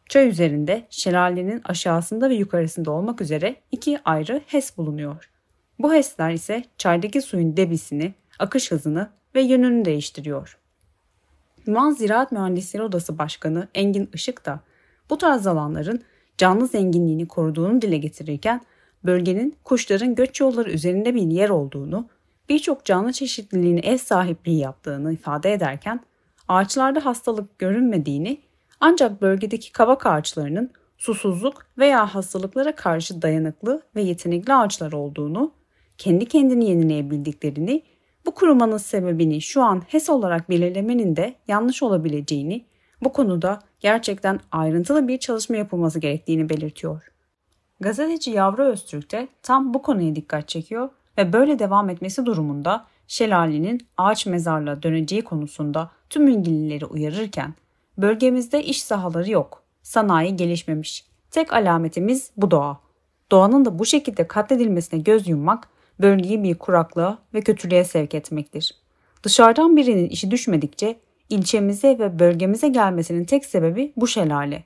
Çay 0.09 0.28
üzerinde 0.28 0.87
şelalenin 0.90 1.61
aşağısında 1.64 2.30
ve 2.30 2.35
yukarısında 2.35 2.90
olmak 2.90 3.21
üzere 3.21 3.57
iki 3.73 3.99
ayrı 4.04 4.40
HES 4.47 4.76
bulunuyor. 4.76 5.30
Bu 5.78 5.95
HES'ler 5.95 6.30
ise 6.30 6.64
çaydaki 6.78 7.23
suyun 7.23 7.57
debisini, 7.57 8.14
akış 8.38 8.71
hızını 8.71 9.11
ve 9.35 9.42
yönünü 9.42 9.85
değiştiriyor. 9.85 10.59
Yunan 11.66 11.90
Ziraat 11.90 12.33
Mühendisleri 12.33 12.83
Odası 12.83 13.19
Başkanı 13.19 13.69
Engin 13.75 14.11
Işık 14.14 14.47
da 14.47 14.61
bu 15.11 15.19
tarz 15.19 15.47
alanların 15.47 16.02
canlı 16.38 16.66
zenginliğini 16.66 17.28
koruduğunu 17.28 17.83
dile 17.83 17.97
getirirken 17.97 18.61
bölgenin 19.04 19.57
kuşların 19.64 20.14
göç 20.14 20.40
yolları 20.40 20.71
üzerinde 20.71 21.14
bir 21.14 21.23
yer 21.23 21.49
olduğunu, 21.49 22.09
birçok 22.49 22.85
canlı 22.85 23.12
çeşitliliğine 23.12 23.80
ev 23.80 23.97
sahipliği 23.97 24.59
yaptığını 24.59 25.12
ifade 25.12 25.52
ederken 25.52 26.00
ağaçlarda 26.49 27.04
hastalık 27.04 27.59
görünmediğini 27.59 28.38
ancak 28.80 29.23
bölgedeki 29.23 29.73
kavak 29.73 30.07
ağaçlarının 30.07 30.71
susuzluk 30.99 31.66
veya 31.78 32.14
hastalıklara 32.14 32.75
karşı 32.75 33.23
dayanıklı 33.23 33.83
ve 33.97 34.02
yetenekli 34.02 34.54
ağaçlar 34.54 34.92
olduğunu, 34.92 35.52
kendi 35.99 36.26
kendini 36.26 36.69
yenileyebildiklerini 36.69 37.83
bu 38.26 38.35
kurumanın 38.35 38.76
sebebini 38.76 39.40
şu 39.40 39.62
an 39.62 39.83
HES 39.88 40.11
olarak 40.11 40.50
belirlemenin 40.50 41.16
de 41.16 41.35
yanlış 41.49 41.83
olabileceğini, 41.83 42.64
bu 43.04 43.12
konuda 43.12 43.59
gerçekten 43.80 44.40
ayrıntılı 44.52 45.09
bir 45.09 45.19
çalışma 45.19 45.57
yapılması 45.57 45.99
gerektiğini 45.99 46.49
belirtiyor. 46.49 47.11
Gazeteci 47.80 48.30
Yavru 48.30 48.62
Öztürk 48.62 49.12
de 49.12 49.28
tam 49.42 49.75
bu 49.75 49.82
konuya 49.82 50.16
dikkat 50.16 50.49
çekiyor 50.49 50.88
ve 51.18 51.32
böyle 51.32 51.58
devam 51.58 51.90
etmesi 51.90 52.26
durumunda 52.26 52.87
şelalenin 53.08 53.87
ağaç 53.96 54.26
mezarlığa 54.26 54.82
döneceği 54.82 55.22
konusunda 55.22 55.90
tüm 56.10 56.28
ilgilileri 56.28 56.87
uyarırken 56.87 57.54
bölgemizde 57.99 58.64
iş 58.64 58.82
sahaları 58.82 59.30
yok, 59.30 59.62
sanayi 59.82 60.37
gelişmemiş. 60.37 61.04
Tek 61.30 61.52
alametimiz 61.52 62.30
bu 62.37 62.50
doğa. 62.50 62.80
Doğanın 63.30 63.64
da 63.64 63.78
bu 63.78 63.87
şekilde 63.87 64.26
katledilmesine 64.26 65.00
göz 65.00 65.28
yummak 65.28 65.68
bölgeyi 66.00 66.42
bir 66.42 66.54
kuraklığa 66.54 67.18
ve 67.34 67.40
kötülüğe 67.40 67.84
sevk 67.84 68.14
etmektir. 68.14 68.75
Dışarıdan 69.22 69.76
birinin 69.76 70.08
işi 70.08 70.30
düşmedikçe 70.30 70.96
ilçemize 71.28 71.99
ve 71.99 72.18
bölgemize 72.18 72.68
gelmesinin 72.68 73.25
tek 73.25 73.44
sebebi 73.44 73.92
bu 73.96 74.06
şelale. 74.06 74.64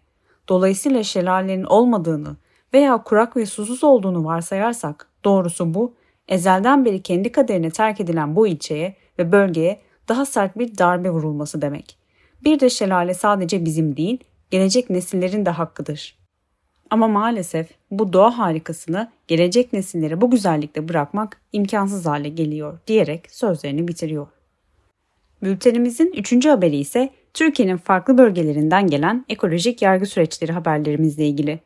Dolayısıyla 0.49 1.03
şelalenin 1.03 1.65
olmadığını 1.65 2.37
veya 2.75 3.03
kurak 3.03 3.37
ve 3.37 3.47
susuz 3.47 3.85
olduğunu 3.85 4.25
varsayarsak 4.25 5.09
doğrusu 5.25 5.75
bu 5.75 5.95
ezelden 6.29 6.85
beri 6.85 7.03
kendi 7.03 7.33
kaderine 7.33 7.71
terk 7.71 8.01
edilen 8.01 8.37
bu 8.37 8.47
ilçeye 8.47 8.97
ve 9.19 9.33
bölgeye 9.33 9.81
daha 10.09 10.27
sert 10.27 10.59
bir 10.59 10.79
darbe 10.79 11.11
vurulması 11.11 11.63
demek. 11.63 11.99
Bir 12.45 12.61
de 12.61 12.71
şelale 12.71 13.15
sadece 13.15 13.65
bizim 13.65 13.97
değil, 13.97 14.19
gelecek 14.51 14.91
nesillerin 14.91 15.47
de 15.47 15.51
hakkıdır. 15.51 16.19
Ama 16.91 17.09
maalesef 17.09 17.69
bu 17.91 18.13
doğa 18.13 18.39
harikasını 18.39 19.11
gelecek 19.29 19.73
nesillere 19.73 20.21
bu 20.21 20.31
güzellikte 20.31 20.89
bırakmak 20.89 21.41
imkansız 21.53 22.07
hale 22.07 22.29
geliyor 22.29 22.79
diyerek 22.87 23.31
sözlerini 23.31 23.89
bitiriyor. 23.89 24.27
Bültenimizin 25.43 26.13
üçüncü 26.17 26.49
haberi 26.49 26.77
ise 26.77 27.11
Türkiye'nin 27.35 27.77
farklı 27.77 28.19
bölgelerinden 28.19 28.87
gelen 28.87 29.25
ekolojik 29.29 29.83
yargı 29.83 30.07
süreçleri 30.07 30.53
haberlerimizle 30.53 31.27
ilgili. 31.27 31.61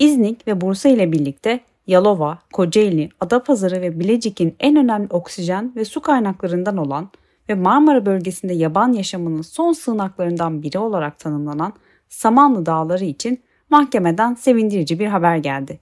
İznik 0.00 0.46
ve 0.46 0.60
Bursa 0.60 0.88
ile 0.88 1.12
birlikte 1.12 1.60
Yalova, 1.86 2.38
Kocaeli, 2.52 3.08
Adapazarı 3.20 3.82
ve 3.82 4.00
Bilecik'in 4.00 4.56
en 4.60 4.76
önemli 4.76 5.08
oksijen 5.10 5.72
ve 5.76 5.84
su 5.84 6.00
kaynaklarından 6.00 6.76
olan 6.76 7.10
ve 7.48 7.54
Marmara 7.54 8.06
bölgesinde 8.06 8.52
yaban 8.52 8.92
yaşamının 8.92 9.42
son 9.42 9.72
sığınaklarından 9.72 10.62
biri 10.62 10.78
olarak 10.78 11.18
tanımlanan 11.18 11.72
Samanlı 12.08 12.66
Dağları 12.66 13.04
için 13.04 13.40
mahkemeden 13.70 14.34
sevindirici 14.34 14.98
bir 14.98 15.06
haber 15.06 15.36
geldi. 15.36 15.80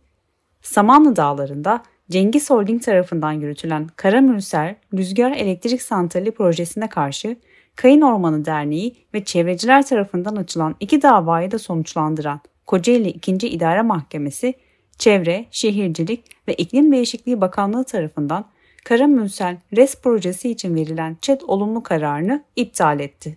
Samanlı 0.63 1.17
Dağları'nda 1.17 1.83
Cengiz 2.11 2.51
Holding 2.51 2.83
tarafından 2.83 3.33
yürütülen 3.33 3.87
Karamürser 3.97 4.77
Rüzgar 4.95 5.31
Elektrik 5.31 5.83
Santrali 5.83 6.31
projesine 6.31 6.89
karşı 6.89 7.37
Kayın 7.77 8.01
Ormanı 8.01 8.45
Derneği 8.45 8.97
ve 9.15 9.25
çevreciler 9.25 9.87
tarafından 9.87 10.37
açılan 10.37 10.75
iki 10.81 11.03
davayı 11.03 11.51
da 11.51 11.59
sonuçlandıran 11.59 12.41
Kocaeli 12.69 13.09
2. 13.09 13.33
İdare 13.49 13.83
Mahkemesi, 13.83 14.55
Çevre, 14.99 15.47
Şehircilik 15.51 16.25
ve 16.49 16.55
İklim 16.55 16.93
Değişikliği 16.93 17.41
Bakanlığı 17.41 17.85
tarafından 17.85 18.45
Karamürsel 18.85 19.57
RES 19.77 20.01
projesi 20.03 20.51
için 20.51 20.75
verilen 20.75 21.17
ÇED 21.21 21.41
olumlu 21.47 21.83
kararını 21.83 22.45
iptal 22.57 23.01
etti. 23.01 23.37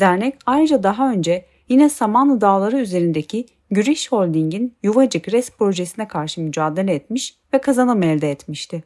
Dernek 0.00 0.34
ayrıca 0.46 0.82
daha 0.82 1.12
önce 1.12 1.44
yine 1.68 1.88
Samanlı 1.88 2.40
Dağları 2.40 2.78
üzerindeki 2.78 3.46
Güriş 3.70 4.12
Holding'in 4.12 4.74
Yuvacık 4.82 5.32
RES 5.32 5.50
projesine 5.50 6.08
karşı 6.08 6.40
mücadele 6.40 6.94
etmiş 6.94 7.36
ve 7.54 7.58
kazanım 7.58 8.02
elde 8.02 8.30
etmişti. 8.30 8.84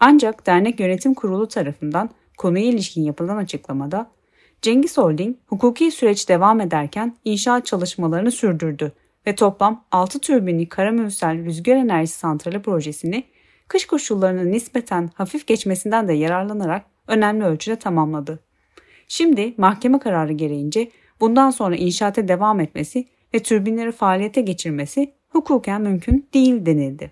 Ancak 0.00 0.46
dernek 0.46 0.80
yönetim 0.80 1.14
kurulu 1.14 1.48
tarafından 1.48 2.10
konuya 2.38 2.64
ilişkin 2.64 3.02
yapılan 3.02 3.36
açıklamada 3.36 4.10
Cengiz 4.66 4.98
Holding 4.98 5.36
hukuki 5.46 5.90
süreç 5.90 6.28
devam 6.28 6.60
ederken 6.60 7.16
inşaat 7.24 7.66
çalışmalarını 7.66 8.32
sürdürdü 8.32 8.92
ve 9.26 9.34
toplam 9.34 9.84
6 9.92 10.20
türbinli 10.20 10.68
Karamürsel 10.68 11.44
Rüzgar 11.44 11.76
Enerji 11.76 12.12
Santrali 12.12 12.62
projesini 12.62 13.24
kış 13.68 13.86
koşullarının 13.86 14.52
nispeten 14.52 15.10
hafif 15.14 15.46
geçmesinden 15.46 16.08
de 16.08 16.12
yararlanarak 16.12 16.84
önemli 17.08 17.44
ölçüde 17.44 17.76
tamamladı. 17.76 18.40
Şimdi 19.08 19.54
mahkeme 19.56 19.98
kararı 19.98 20.32
gereğince 20.32 20.90
bundan 21.20 21.50
sonra 21.50 21.76
inşaata 21.76 22.28
devam 22.28 22.60
etmesi 22.60 23.04
ve 23.34 23.38
türbinleri 23.38 23.92
faaliyete 23.92 24.40
geçirmesi 24.40 25.12
hukuken 25.28 25.82
mümkün 25.82 26.28
değil 26.34 26.66
denildi. 26.66 27.10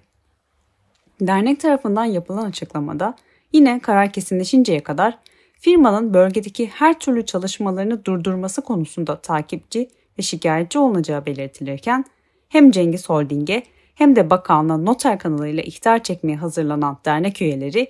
Dernek 1.20 1.60
tarafından 1.60 2.04
yapılan 2.04 2.46
açıklamada 2.46 3.14
yine 3.52 3.80
karar 3.80 4.12
kesinleşinceye 4.12 4.82
kadar 4.82 5.18
firmanın 5.64 6.14
bölgedeki 6.14 6.66
her 6.66 6.98
türlü 6.98 7.26
çalışmalarını 7.26 8.04
durdurması 8.04 8.62
konusunda 8.62 9.20
takipçi 9.20 9.88
ve 10.18 10.22
şikayetçi 10.22 10.78
olunacağı 10.78 11.26
belirtilirken 11.26 12.04
hem 12.48 12.70
Cengiz 12.70 13.08
Holding'e 13.08 13.62
hem 13.94 14.16
de 14.16 14.30
bakanlığa 14.30 14.76
noter 14.76 15.18
kanalıyla 15.18 15.62
ihtar 15.62 16.02
çekmeye 16.02 16.36
hazırlanan 16.36 16.98
dernek 17.04 17.42
üyeleri 17.42 17.88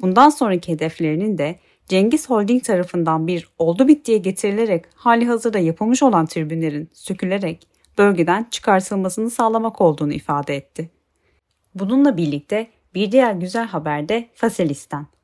bundan 0.00 0.28
sonraki 0.28 0.72
hedeflerinin 0.72 1.38
de 1.38 1.58
Cengiz 1.88 2.30
Holding 2.30 2.64
tarafından 2.64 3.26
bir 3.26 3.48
oldu 3.58 3.88
bittiye 3.88 4.18
getirilerek 4.18 4.84
hali 4.94 5.26
hazırda 5.26 5.58
yapılmış 5.58 6.02
olan 6.02 6.26
tribünlerin 6.26 6.90
sökülerek 6.92 7.66
bölgeden 7.98 8.46
çıkartılmasını 8.50 9.30
sağlamak 9.30 9.80
olduğunu 9.80 10.12
ifade 10.12 10.56
etti. 10.56 10.90
Bununla 11.74 12.16
birlikte 12.16 12.66
bir 12.94 13.12
diğer 13.12 13.32
güzel 13.32 13.66
haber 13.66 14.08
de 14.08 14.28
Faselis'ten. 14.34 15.15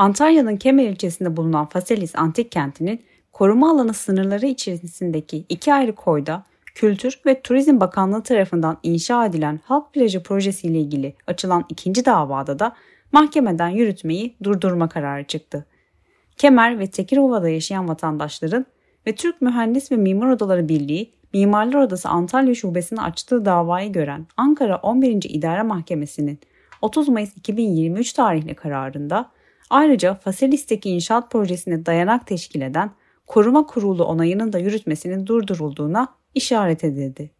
Antalya'nın 0.00 0.56
Kemer 0.56 0.84
ilçesinde 0.84 1.36
bulunan 1.36 1.66
Faselis 1.66 2.16
Antik 2.16 2.52
Kenti'nin 2.52 3.02
koruma 3.32 3.70
alanı 3.70 3.94
sınırları 3.94 4.46
içerisindeki 4.46 5.44
iki 5.48 5.74
ayrı 5.74 5.94
koyda 5.94 6.44
Kültür 6.74 7.20
ve 7.26 7.42
Turizm 7.42 7.80
Bakanlığı 7.80 8.22
tarafından 8.22 8.78
inşa 8.82 9.26
edilen 9.26 9.60
halk 9.64 9.92
plajı 9.92 10.22
projesiyle 10.22 10.78
ilgili 10.78 11.14
açılan 11.26 11.64
ikinci 11.68 12.04
davada 12.04 12.58
da 12.58 12.76
mahkemeden 13.12 13.68
yürütmeyi 13.68 14.36
durdurma 14.42 14.88
kararı 14.88 15.24
çıktı. 15.24 15.66
Kemer 16.36 16.78
ve 16.78 16.86
Tekirova'da 16.86 17.48
yaşayan 17.48 17.88
vatandaşların 17.88 18.66
ve 19.06 19.14
Türk 19.14 19.42
Mühendis 19.42 19.92
ve 19.92 19.96
Mimar 19.96 20.30
Odaları 20.30 20.68
Birliği 20.68 21.12
Mimarlar 21.32 21.80
Odası 21.82 22.08
Antalya 22.08 22.54
Şubesi'ni 22.54 23.00
açtığı 23.00 23.44
davayı 23.44 23.92
gören 23.92 24.26
Ankara 24.36 24.76
11. 24.76 25.22
İdare 25.24 25.62
Mahkemesi'nin 25.62 26.38
30 26.82 27.08
Mayıs 27.08 27.36
2023 27.36 28.12
tarihli 28.12 28.54
kararında 28.54 29.30
ayrıca 29.70 30.14
Faselis'teki 30.14 30.90
inşaat 30.90 31.30
projesine 31.30 31.86
dayanak 31.86 32.26
teşkil 32.26 32.60
eden 32.60 32.90
koruma 33.26 33.66
kurulu 33.66 34.04
onayının 34.04 34.52
da 34.52 34.58
yürütmesinin 34.58 35.26
durdurulduğuna 35.26 36.08
işaret 36.34 36.84
edildi. 36.84 37.30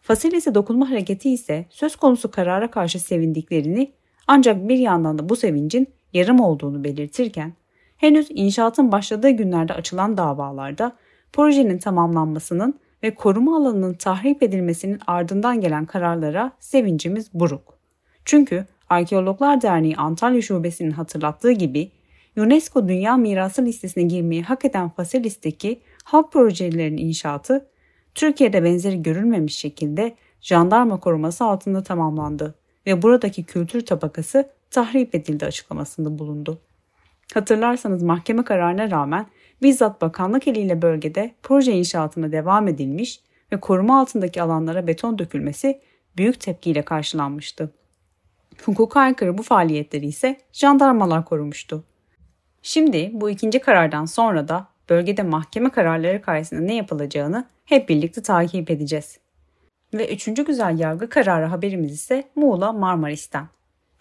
Faselis'e 0.00 0.54
dokunma 0.54 0.90
hareketi 0.90 1.30
ise 1.30 1.66
söz 1.70 1.96
konusu 1.96 2.30
karara 2.30 2.70
karşı 2.70 3.00
sevindiklerini 3.00 3.92
ancak 4.26 4.68
bir 4.68 4.78
yandan 4.78 5.18
da 5.18 5.28
bu 5.28 5.36
sevincin 5.36 5.88
yarım 6.12 6.40
olduğunu 6.40 6.84
belirtirken 6.84 7.52
henüz 7.96 8.26
inşaatın 8.30 8.92
başladığı 8.92 9.30
günlerde 9.30 9.74
açılan 9.74 10.16
davalarda 10.16 10.96
projenin 11.32 11.78
tamamlanmasının 11.78 12.80
ve 13.02 13.14
koruma 13.14 13.56
alanının 13.56 13.94
tahrip 13.94 14.42
edilmesinin 14.42 15.00
ardından 15.06 15.60
gelen 15.60 15.86
kararlara 15.86 16.52
sevincimiz 16.58 17.34
buruk. 17.34 17.78
Çünkü 18.24 18.66
Arkeologlar 18.88 19.62
Derneği 19.62 19.96
Antalya 19.96 20.42
Şubesi'nin 20.42 20.90
hatırlattığı 20.90 21.52
gibi 21.52 21.90
UNESCO 22.36 22.88
Dünya 22.88 23.16
Mirası 23.16 23.64
listesine 23.64 24.04
girmeyi 24.04 24.42
hak 24.42 24.64
eden 24.64 24.88
Faselis'teki 24.88 25.80
halk 26.04 26.32
projelerinin 26.32 27.06
inşaatı 27.06 27.68
Türkiye'de 28.14 28.64
benzeri 28.64 29.02
görülmemiş 29.02 29.56
şekilde 29.56 30.14
jandarma 30.40 31.00
koruması 31.00 31.44
altında 31.44 31.82
tamamlandı 31.82 32.54
ve 32.86 33.02
buradaki 33.02 33.44
kültür 33.44 33.86
tabakası 33.86 34.50
tahrip 34.70 35.14
edildi 35.14 35.46
açıklamasında 35.46 36.18
bulundu. 36.18 36.58
Hatırlarsanız 37.34 38.02
mahkeme 38.02 38.44
kararına 38.44 38.90
rağmen 38.90 39.26
bizzat 39.62 40.00
bakanlık 40.00 40.48
eliyle 40.48 40.82
bölgede 40.82 41.34
proje 41.42 41.72
inşaatına 41.72 42.32
devam 42.32 42.68
edilmiş 42.68 43.20
ve 43.52 43.60
koruma 43.60 44.00
altındaki 44.00 44.42
alanlara 44.42 44.86
beton 44.86 45.18
dökülmesi 45.18 45.80
büyük 46.16 46.40
tepkiyle 46.40 46.82
karşılanmıştı. 46.82 47.70
Hukuka 48.62 49.00
aykırı 49.00 49.38
bu 49.38 49.42
faaliyetleri 49.42 50.06
ise 50.06 50.40
jandarmalar 50.52 51.24
korumuştu. 51.24 51.84
Şimdi 52.62 53.10
bu 53.12 53.30
ikinci 53.30 53.58
karardan 53.58 54.04
sonra 54.04 54.48
da 54.48 54.66
bölgede 54.90 55.22
mahkeme 55.22 55.70
kararları 55.70 56.22
karşısında 56.22 56.60
ne 56.60 56.74
yapılacağını 56.74 57.44
hep 57.64 57.88
birlikte 57.88 58.22
takip 58.22 58.70
edeceğiz. 58.70 59.18
Ve 59.94 60.14
üçüncü 60.14 60.44
güzel 60.44 60.78
yargı 60.78 61.08
kararı 61.08 61.44
haberimiz 61.44 61.92
ise 61.92 62.24
Muğla 62.36 62.72
Marmaris'ten. 62.72 63.46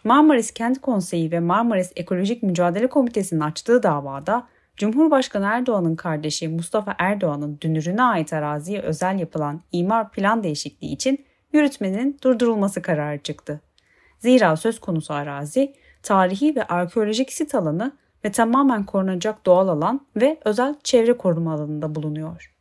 Marmaris 0.03 0.51
Kent 0.51 0.81
Konseyi 0.81 1.31
ve 1.31 1.39
Marmaris 1.39 1.91
Ekolojik 1.95 2.43
Mücadele 2.43 2.87
Komitesi'nin 2.87 3.39
açtığı 3.39 3.83
davada 3.83 4.47
Cumhurbaşkanı 4.77 5.45
Erdoğan'ın 5.45 5.95
kardeşi 5.95 6.47
Mustafa 6.47 6.95
Erdoğan'ın 6.97 7.57
dünürüne 7.61 8.03
ait 8.03 8.33
araziye 8.33 8.79
özel 8.79 9.19
yapılan 9.19 9.61
imar 9.71 10.11
plan 10.11 10.43
değişikliği 10.43 10.93
için 10.93 11.25
yürütmenin 11.53 12.17
durdurulması 12.23 12.81
kararı 12.81 13.17
çıktı. 13.17 13.61
Zira 14.23 14.55
söz 14.55 14.79
konusu 14.79 15.13
arazi 15.13 15.73
tarihi 16.03 16.55
ve 16.55 16.63
arkeolojik 16.63 17.33
sit 17.33 17.55
alanı 17.55 17.91
ve 18.25 18.31
tamamen 18.31 18.83
korunacak 18.85 19.45
doğal 19.45 19.67
alan 19.67 20.05
ve 20.15 20.37
özel 20.45 20.75
çevre 20.83 21.17
koruma 21.17 21.53
alanında 21.53 21.95
bulunuyor. 21.95 22.53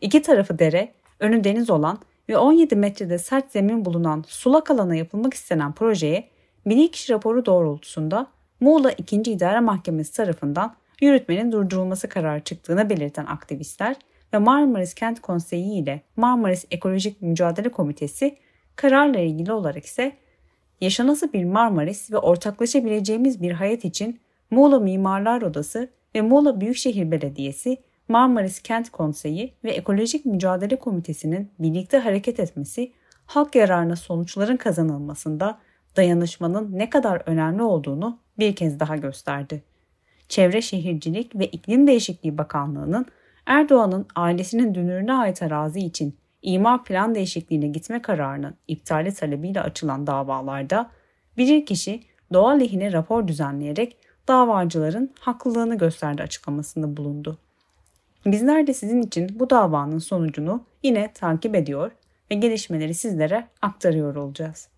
İki 0.00 0.22
tarafı 0.22 0.58
dere, 0.58 0.92
önü 1.18 1.44
deniz 1.44 1.70
olan 1.70 1.98
ve 2.28 2.38
17 2.38 2.76
metrede 2.76 3.18
sert 3.18 3.52
zemin 3.52 3.84
bulunan 3.84 4.24
sulak 4.28 4.70
alana 4.70 4.94
yapılmak 4.94 5.34
istenen 5.34 5.72
projeye 5.72 6.28
bilirkişi 6.66 7.12
raporu 7.12 7.46
doğrultusunda 7.46 8.26
Muğla 8.60 8.92
2. 8.92 9.16
İdare 9.16 9.60
Mahkemesi 9.60 10.12
tarafından 10.12 10.74
yürütmenin 11.00 11.52
durdurulması 11.52 12.08
kararı 12.08 12.40
çıktığını 12.40 12.90
belirten 12.90 13.26
aktivistler 13.26 13.96
ve 14.34 14.38
Marmaris 14.38 14.94
Kent 14.94 15.20
Konseyi 15.20 15.82
ile 15.82 16.02
Marmaris 16.16 16.64
Ekolojik 16.70 17.22
Mücadele 17.22 17.68
Komitesi 17.68 18.36
kararla 18.76 19.18
ilgili 19.18 19.52
olarak 19.52 19.84
ise 19.84 20.16
yaşanası 20.80 21.32
bir 21.32 21.44
Marmaris 21.44 22.10
ve 22.12 22.18
ortaklaşabileceğimiz 22.18 23.42
bir 23.42 23.52
hayat 23.52 23.84
için 23.84 24.20
Muğla 24.50 24.80
Mimarlar 24.80 25.42
Odası 25.42 25.88
ve 26.14 26.20
Muğla 26.20 26.60
Büyükşehir 26.60 27.10
Belediyesi, 27.10 27.76
Marmaris 28.08 28.62
Kent 28.62 28.90
Konseyi 28.90 29.54
ve 29.64 29.70
Ekolojik 29.70 30.26
Mücadele 30.26 30.76
Komitesi'nin 30.76 31.50
birlikte 31.58 31.98
hareket 31.98 32.40
etmesi, 32.40 32.92
halk 33.26 33.54
yararına 33.54 33.96
sonuçların 33.96 34.56
kazanılmasında 34.56 35.58
dayanışmanın 35.96 36.78
ne 36.78 36.90
kadar 36.90 37.22
önemli 37.26 37.62
olduğunu 37.62 38.18
bir 38.38 38.56
kez 38.56 38.80
daha 38.80 38.96
gösterdi. 38.96 39.62
Çevre 40.28 40.62
Şehircilik 40.62 41.36
ve 41.36 41.46
İklim 41.46 41.86
Değişikliği 41.86 42.38
Bakanlığı'nın 42.38 43.06
Erdoğan'ın 43.46 44.06
ailesinin 44.16 44.74
dünürüne 44.74 45.12
ait 45.12 45.42
arazi 45.42 45.80
için 45.80 46.16
imar 46.42 46.84
plan 46.84 47.14
değişikliğine 47.14 47.68
gitme 47.68 48.02
kararının 48.02 48.54
iptali 48.68 49.14
talebiyle 49.14 49.60
açılan 49.60 50.06
davalarda 50.06 50.90
bilirkişi 51.36 52.02
doğa 52.32 52.50
lehine 52.50 52.92
rapor 52.92 53.28
düzenleyerek 53.28 53.96
davacıların 54.28 55.10
haklılığını 55.20 55.78
gösterdi 55.78 56.22
açıklamasında 56.22 56.96
bulundu. 56.96 57.38
Bizler 58.26 58.66
de 58.66 58.74
sizin 58.74 59.02
için 59.02 59.40
bu 59.40 59.50
davanın 59.50 59.98
sonucunu 59.98 60.64
yine 60.82 61.12
takip 61.12 61.54
ediyor 61.54 61.90
ve 62.30 62.34
gelişmeleri 62.34 62.94
sizlere 62.94 63.48
aktarıyor 63.62 64.14
olacağız. 64.16 64.68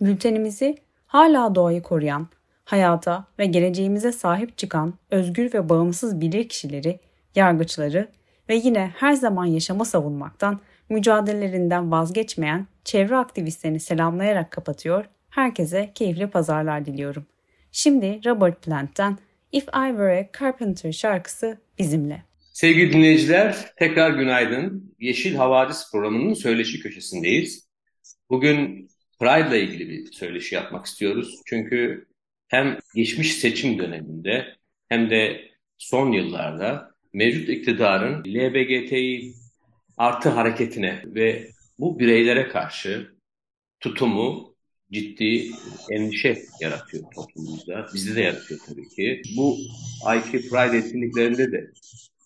Bültenimizi 0.00 0.76
hala 1.06 1.54
doğayı 1.54 1.82
koruyan, 1.82 2.28
hayata 2.64 3.24
ve 3.38 3.46
geleceğimize 3.46 4.12
sahip 4.12 4.58
çıkan 4.58 4.94
özgür 5.10 5.54
ve 5.54 5.68
bağımsız 5.68 6.20
bilir 6.20 6.48
kişileri, 6.48 7.00
yargıçları 7.34 8.08
ve 8.48 8.54
yine 8.54 8.92
her 8.96 9.12
zaman 9.12 9.46
yaşamı 9.46 9.84
savunmaktan, 9.84 10.60
mücadelelerinden 10.88 11.90
vazgeçmeyen 11.90 12.66
çevre 12.84 13.16
aktivistlerini 13.16 13.80
selamlayarak 13.80 14.50
kapatıyor, 14.50 15.04
herkese 15.30 15.92
keyifli 15.94 16.26
pazarlar 16.26 16.84
diliyorum. 16.84 17.26
Şimdi 17.72 18.20
Robert 18.26 18.62
Plant'ten 18.62 19.18
If 19.52 19.64
I 19.64 19.88
Were 19.88 20.18
a 20.18 20.38
Carpenter 20.38 20.92
şarkısı 20.92 21.58
bizimle. 21.78 22.22
Sevgili 22.52 22.92
dinleyiciler, 22.92 23.72
tekrar 23.76 24.10
günaydın. 24.10 24.94
Yeşil 24.98 25.34
Havadis 25.34 25.90
programının 25.92 26.34
söyleşi 26.34 26.80
köşesindeyiz. 26.80 27.68
Bugün 28.30 28.88
Pride 29.20 29.48
ile 29.48 29.62
ilgili 29.62 29.88
bir 29.88 30.12
söyleşi 30.12 30.54
yapmak 30.54 30.86
istiyoruz. 30.86 31.40
Çünkü 31.46 32.06
hem 32.48 32.78
geçmiş 32.94 33.34
seçim 33.34 33.78
döneminde 33.78 34.46
hem 34.88 35.10
de 35.10 35.40
son 35.78 36.12
yıllarda 36.12 36.93
mevcut 37.14 37.48
iktidarın 37.48 38.24
LBGTİ 38.24 39.34
artı 39.96 40.28
hareketine 40.28 41.02
ve 41.06 41.48
bu 41.78 41.98
bireylere 41.98 42.48
karşı 42.48 43.14
tutumu 43.80 44.54
ciddi 44.92 45.50
endişe 45.90 46.42
yaratıyor 46.60 47.04
toplumumuzda. 47.14 47.86
Bizde 47.94 48.16
de 48.16 48.20
yaratıyor 48.20 48.60
tabii 48.66 48.88
ki. 48.88 49.22
Bu 49.36 49.56
ayki 50.04 50.48
Pride 50.48 50.76
etkinliklerinde 50.78 51.52
de 51.52 51.70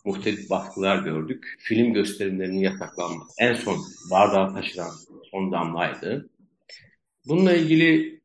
muhtelif 0.05 0.51
baskılar 0.51 0.98
gördük. 1.03 1.57
Film 1.59 1.92
gösterimlerinin 1.92 2.61
yasaklanması 2.61 3.31
en 3.38 3.55
son 3.55 3.79
bardağı 4.11 4.55
taşıran 4.55 4.90
son 5.31 5.53
damlaydı. 5.53 6.31
Bununla 7.29 7.53
ilgili 7.53 8.17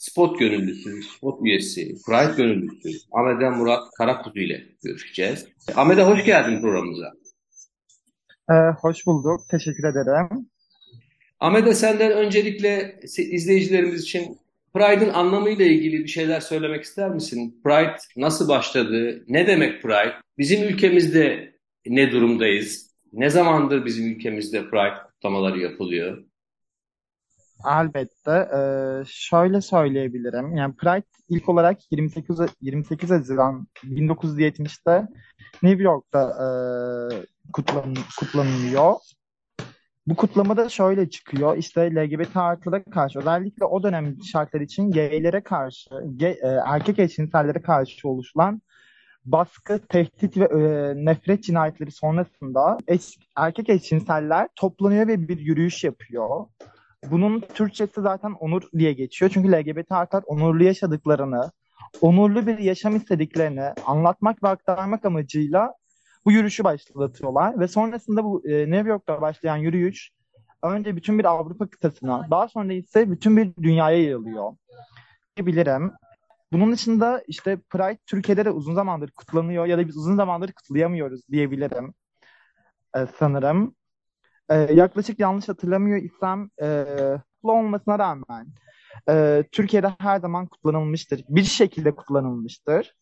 spot 0.00 0.38
gönüllüsü, 0.38 1.02
spot 1.02 1.42
üyesi, 1.42 1.94
Pride 2.06 2.36
gönüllüsü 2.36 2.88
Ahmet'e 3.12 3.50
Murat 3.50 3.82
Karakuzu 3.98 4.38
ile 4.38 4.62
görüşeceğiz. 4.84 5.46
Ahmet'e 5.76 6.02
hoş 6.02 6.24
geldin 6.24 6.60
programımıza. 6.60 7.12
Ee, 8.50 8.54
hoş 8.80 9.06
bulduk. 9.06 9.40
Teşekkür 9.50 9.84
ederim. 9.84 10.46
Ahmet'e 11.40 11.74
senden 11.74 12.12
öncelikle 12.12 13.00
izleyicilerimiz 13.16 14.02
için 14.02 14.38
Pride'ın 14.74 15.12
anlamıyla 15.12 15.64
ilgili 15.64 15.98
bir 15.98 16.08
şeyler 16.08 16.40
söylemek 16.40 16.84
ister 16.84 17.10
misin? 17.10 17.60
Pride 17.64 17.96
nasıl 18.16 18.48
başladı? 18.48 19.24
Ne 19.28 19.46
demek 19.46 19.82
Pride? 19.82 20.14
Bizim 20.38 20.62
ülkemizde 20.62 21.52
ne 21.86 22.12
durumdayız? 22.12 22.90
Ne 23.12 23.30
zamandır 23.30 23.84
bizim 23.84 24.12
ülkemizde 24.12 24.70
Pride 24.70 24.94
kutlamaları 25.06 25.58
yapılıyor? 25.58 26.24
Elbette. 27.66 28.30
Ee, 28.30 29.04
şöyle 29.06 29.60
söyleyebilirim. 29.60 30.56
Yani 30.56 30.76
Pride 30.76 31.06
ilk 31.28 31.48
olarak 31.48 31.92
28 31.92 32.38
28 32.60 33.10
Haziran 33.10 33.66
1970'te 33.84 35.08
New 35.62 35.82
York'ta 35.82 36.20
e, 36.22 36.46
kutlan, 37.52 37.94
kutlanılıyor. 38.18 38.94
Bu 40.06 40.16
kutlamada 40.16 40.68
şöyle 40.68 41.10
çıkıyor. 41.10 41.56
İşte 41.56 41.94
LGBT 41.94 42.36
artılara 42.36 42.84
karşı 42.84 43.18
özellikle 43.18 43.64
o 43.64 43.82
dönem 43.82 44.16
şartlar 44.32 44.60
için 44.60 44.90
gaylere 44.90 45.42
karşı, 45.42 45.90
gay, 46.14 46.30
e, 46.30 46.60
erkek 46.66 46.98
eşcinsellere 46.98 47.62
karşı 47.62 48.08
oluşulan 48.08 48.62
baskı, 49.24 49.80
tehdit 49.88 50.36
ve 50.36 50.44
e, 50.44 50.94
nefret 51.04 51.44
cinayetleri 51.44 51.90
sonrasında 51.90 52.78
eş, 52.88 53.18
erkek 53.36 53.68
eşcinseller 53.68 54.48
toplanıyor 54.56 55.06
ve 55.06 55.28
bir 55.28 55.38
yürüyüş 55.38 55.84
yapıyor. 55.84 56.46
Bunun 57.06 57.40
Türkçesi 57.40 58.00
zaten 58.00 58.32
onur 58.32 58.62
diye 58.78 58.92
geçiyor. 58.92 59.30
Çünkü 59.34 59.52
LGBT 59.52 59.92
artılar 59.92 60.24
onurlu 60.26 60.64
yaşadıklarını, 60.64 61.50
onurlu 62.00 62.46
bir 62.46 62.58
yaşam 62.58 62.96
istediklerini 62.96 63.72
anlatmak 63.86 64.42
ve 64.42 64.48
aktarmak 64.48 65.04
amacıyla 65.04 65.74
bu 66.24 66.32
yürüyüşü 66.32 66.64
başlatıyorlar. 66.64 67.60
Ve 67.60 67.68
sonrasında 67.68 68.24
bu 68.24 68.48
e, 68.48 68.70
New 68.70 68.88
York'ta 68.88 69.20
başlayan 69.20 69.56
yürüyüş 69.56 70.10
önce 70.62 70.96
bütün 70.96 71.18
bir 71.18 71.24
Avrupa 71.24 71.66
kıtasına, 71.66 72.26
daha 72.30 72.48
sonra 72.48 72.72
ise 72.72 73.10
bütün 73.10 73.36
bir 73.36 73.56
dünyaya 73.62 73.96
yayılıyor. 74.02 74.52
Bilirim. 75.38 75.92
Bunun 76.52 76.72
dışında 76.72 77.22
işte 77.26 77.58
Pride 77.70 77.98
Türkiye'de 78.06 78.44
de 78.44 78.50
uzun 78.50 78.74
zamandır 78.74 79.10
kutlanıyor 79.10 79.66
ya 79.66 79.78
da 79.78 79.88
biz 79.88 79.96
uzun 79.96 80.16
zamandır 80.16 80.52
kutlayamıyoruz 80.52 81.28
diyebilirim 81.30 81.94
ee, 82.96 83.06
sanırım. 83.18 83.74
Ee, 84.50 84.56
yaklaşık 84.74 85.20
yanlış 85.20 85.48
hatırlamıyor 85.48 86.02
isem 86.02 86.50
e, 86.62 86.84
olmasına 87.42 87.98
rağmen 87.98 88.46
e, 89.08 89.44
Türkiye'de 89.52 89.94
her 89.98 90.20
zaman 90.20 90.46
kutlanılmıştır. 90.46 91.24
Bir 91.28 91.44
şekilde 91.44 91.94
kutlanılmıştır. 91.94 92.94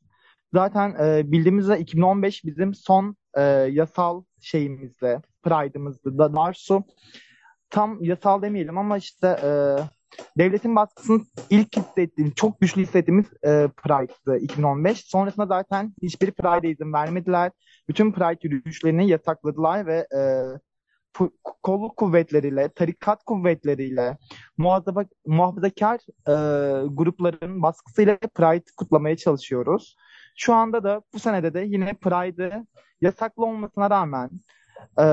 Zaten 0.54 0.96
e, 1.00 1.32
bildiğimiz 1.32 1.64
üzere 1.64 1.80
2015 1.80 2.44
bizim 2.44 2.74
son 2.74 3.16
e, 3.34 3.42
yasal 3.70 4.24
şeyimizde, 4.40 5.22
Pride'ımızdı. 5.42 6.18
Da, 6.18 6.34
Darsu 6.34 6.84
tam 7.70 8.04
yasal 8.04 8.42
demeyelim 8.42 8.78
ama 8.78 8.96
işte 8.96 9.26
e, 9.42 9.48
devletin 10.38 10.76
baskısını 10.76 11.20
ilk 11.50 11.76
hissettiğimiz, 11.76 12.34
çok 12.34 12.60
güçlü 12.60 12.82
hissettiğimiz 12.82 13.26
e, 13.26 13.68
Pride'dı 13.76 14.38
2015. 14.38 15.04
Sonrasında 15.04 15.46
zaten 15.46 15.94
hiçbir 16.02 16.30
Pride'e 16.30 16.70
izin 16.70 16.92
vermediler. 16.92 17.52
Bütün 17.88 18.12
Pride 18.12 18.38
yürüyüşlerini 18.42 19.08
yasakladılar 19.08 19.86
ve 19.86 20.06
e, 20.16 20.20
kolluk 21.62 21.96
kuvvetleriyle, 21.96 22.68
tarikat 22.68 23.24
kuvvetleriyle, 23.24 24.18
muhafazakar, 24.58 25.06
muhafazakar 25.26 26.00
e, 26.28 26.34
grupların 26.86 27.62
baskısıyla 27.62 28.16
Pride 28.16 28.64
kutlamaya 28.76 29.16
çalışıyoruz. 29.16 29.96
Şu 30.36 30.54
anda 30.54 30.84
da 30.84 31.02
bu 31.14 31.18
senede 31.18 31.54
de 31.54 31.60
yine 31.60 31.92
Pride'ı 31.92 32.66
yasaklı 33.00 33.44
olmasına 33.44 33.90
rağmen 33.90 34.30
e, 35.00 35.04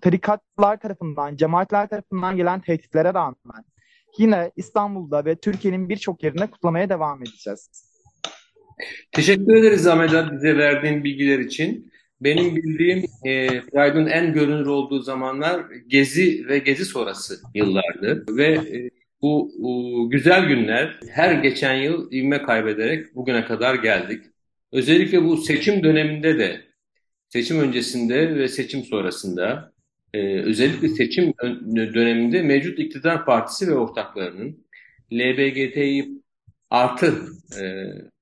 tarikatlar 0.00 0.80
tarafından, 0.80 1.36
cemaatler 1.36 1.88
tarafından 1.88 2.36
gelen 2.36 2.60
tehditlere 2.60 3.14
rağmen 3.14 3.64
yine 4.18 4.52
İstanbul'da 4.56 5.24
ve 5.24 5.36
Türkiye'nin 5.36 5.88
birçok 5.88 6.22
yerine 6.22 6.46
kutlamaya 6.50 6.88
devam 6.88 7.22
edeceğiz. 7.22 7.70
Teşekkür 9.12 9.56
ederiz 9.56 9.86
Ahmet 9.86 10.32
bize 10.32 10.58
verdiğin 10.58 11.04
bilgiler 11.04 11.38
için. 11.38 11.92
Benim 12.24 12.56
bildiğim 12.56 13.04
e, 13.24 13.48
Pride'ın 13.60 14.06
en 14.06 14.32
görünür 14.32 14.66
olduğu 14.66 15.02
zamanlar 15.02 15.66
Gezi 15.86 16.48
ve 16.48 16.58
Gezi 16.58 16.84
sonrası 16.84 17.40
yıllardı. 17.54 18.24
Ve 18.36 18.52
e, 18.52 18.90
bu, 19.22 19.52
bu 19.58 20.10
güzel 20.10 20.46
günler 20.46 21.00
her 21.10 21.34
geçen 21.42 21.74
yıl 21.74 22.12
ivme 22.12 22.42
kaybederek 22.42 23.14
bugüne 23.14 23.44
kadar 23.44 23.74
geldik. 23.74 24.24
Özellikle 24.72 25.24
bu 25.24 25.36
seçim 25.36 25.82
döneminde 25.82 26.38
de, 26.38 26.60
seçim 27.28 27.60
öncesinde 27.60 28.34
ve 28.34 28.48
seçim 28.48 28.82
sonrasında, 28.82 29.72
e, 30.14 30.40
özellikle 30.40 30.88
seçim 30.88 31.32
döneminde 31.76 32.42
mevcut 32.42 32.78
iktidar 32.78 33.24
partisi 33.24 33.68
ve 33.68 33.74
ortaklarının 33.74 34.66
LBGT'yi 35.12 36.22
artı 36.70 37.14
e, 37.60 37.64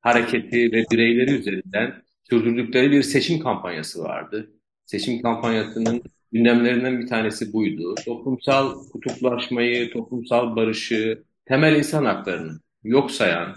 hareketi 0.01 0.73
ve 0.73 0.85
bireyleri 0.93 1.31
üzerinden 1.31 2.03
sürdürdükleri 2.33 2.91
bir 2.91 3.03
seçim 3.03 3.39
kampanyası 3.39 4.05
vardı. 4.05 4.51
Seçim 4.87 5.23
kampanyasının 5.23 6.03
gündemlerinden 6.33 6.99
bir 6.99 7.07
tanesi 7.07 7.53
buydu. 7.53 7.95
Toplumsal 8.05 8.89
kutuplaşmayı, 8.93 9.93
toplumsal 9.93 10.57
barışı, 10.57 11.25
temel 11.47 11.77
insan 11.77 12.05
haklarını 12.05 12.61
yok 12.85 13.11
sayan, 13.11 13.55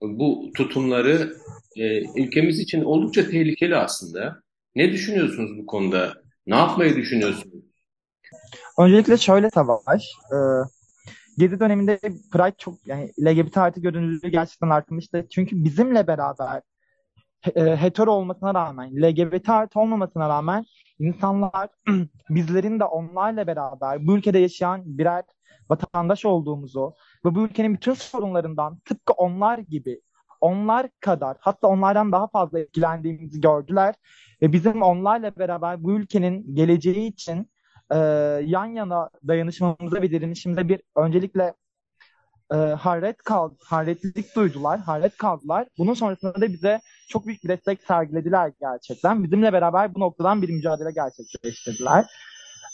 bu 0.00 0.50
tutumları 0.56 1.36
e, 1.76 2.02
ülkemiz 2.22 2.58
için 2.58 2.82
oldukça 2.84 3.28
tehlikeli 3.28 3.76
aslında. 3.76 4.42
Ne 4.74 4.92
düşünüyorsunuz 4.92 5.58
bu 5.58 5.66
konuda? 5.66 6.14
Ne 6.46 6.56
yapmayı 6.56 6.96
düşünüyorsunuz? 6.96 7.64
Öncelikle 8.78 9.16
şöyle 9.16 9.50
Savaş, 9.50 10.02
e, 10.32 10.38
Gezi 11.38 11.60
döneminde 11.60 11.98
Pride 12.32 12.54
çok 12.58 12.86
yani 12.86 13.12
LGBT 13.20 13.58
artı 13.58 13.80
görünürlüğü 13.80 14.28
gerçekten 14.28 14.70
artmıştı. 14.70 15.26
Çünkü 15.30 15.64
bizimle 15.64 16.06
beraber 16.06 16.62
hetero 17.54 18.10
olmasına 18.10 18.54
rağmen, 18.54 19.02
LGBT 19.02 19.48
artı 19.48 19.80
olmamasına 19.80 20.28
rağmen 20.28 20.64
insanlar 20.98 21.68
bizlerin 22.30 22.80
de 22.80 22.84
onlarla 22.84 23.46
beraber 23.46 24.06
bu 24.06 24.16
ülkede 24.16 24.38
yaşayan 24.38 24.82
birer 24.98 25.24
vatandaş 25.70 26.24
olduğumuzu 26.24 26.94
ve 27.24 27.34
bu 27.34 27.44
ülkenin 27.44 27.74
bütün 27.74 27.94
sorunlarından 27.94 28.78
tıpkı 28.78 29.12
onlar 29.12 29.58
gibi, 29.58 30.00
onlar 30.40 30.88
kadar 31.00 31.36
hatta 31.40 31.68
onlardan 31.68 32.12
daha 32.12 32.28
fazla 32.28 32.60
etkilendiğimizi 32.60 33.40
gördüler 33.40 33.94
ve 34.42 34.52
bizim 34.52 34.82
onlarla 34.82 35.36
beraber 35.36 35.84
bu 35.84 35.92
ülkenin 35.92 36.54
geleceği 36.54 37.12
için 37.12 37.50
e, 37.92 37.96
yan 38.44 38.66
yana 38.66 39.10
dayanışmamıza 39.28 40.02
ve 40.02 40.10
direnişimize 40.10 40.68
bir 40.68 40.82
öncelikle 40.96 41.54
e, 42.52 42.56
harret 42.56 43.16
kaldı, 43.16 43.54
harretlilik 43.64 44.36
duydular, 44.36 44.80
harret 44.80 45.16
kaldılar. 45.16 45.66
Bunun 45.78 45.94
sonrasında 45.94 46.40
da 46.40 46.48
bize 46.48 46.80
çok 47.08 47.26
büyük 47.26 47.44
bir 47.44 47.48
destek 47.48 47.82
sergilediler 47.82 48.52
gerçekten. 48.60 49.24
Bizimle 49.24 49.52
beraber 49.52 49.94
bu 49.94 50.00
noktadan 50.00 50.42
bir 50.42 50.48
mücadele 50.48 50.90
gerçekleştirdiler. 50.90 52.04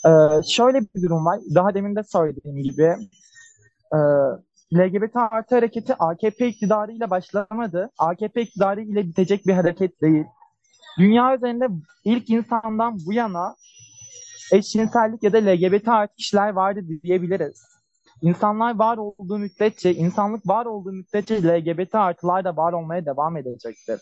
E, 0.05 0.09
şöyle 0.47 0.81
bir 0.81 1.01
durum 1.03 1.25
var. 1.25 1.39
Daha 1.55 1.73
demin 1.73 1.95
de 1.95 2.03
söylediğim 2.03 2.63
gibi 2.63 2.95
e, 3.93 3.97
LGBT 4.73 5.15
artı 5.15 5.55
hareketi 5.55 5.95
AKP 5.95 6.47
iktidarıyla 6.47 7.09
başlamadı. 7.09 7.89
AKP 7.97 8.41
iktidarı 8.41 8.81
ile 8.81 9.03
bitecek 9.03 9.47
bir 9.47 9.53
hareket 9.53 10.01
değil. 10.01 10.25
Dünya 10.99 11.35
üzerinde 11.35 11.67
ilk 12.03 12.29
insandan 12.29 12.97
bu 13.05 13.13
yana 13.13 13.55
eşcinsellik 14.53 15.23
ya 15.23 15.33
da 15.33 15.37
LGBT 15.37 15.87
artı 15.87 16.15
kişiler 16.15 16.49
vardı 16.49 16.79
diyebiliriz. 17.03 17.76
İnsanlar 18.21 18.75
var 18.75 18.97
olduğu 18.97 19.37
müddetçe, 19.37 19.93
insanlık 19.93 20.47
var 20.47 20.65
olduğu 20.65 20.91
müddetçe 20.91 21.43
LGBT 21.43 21.95
artılar 21.95 22.43
da 22.43 22.57
var 22.57 22.73
olmaya 22.73 23.05
devam 23.05 23.37
edecektir. 23.37 23.99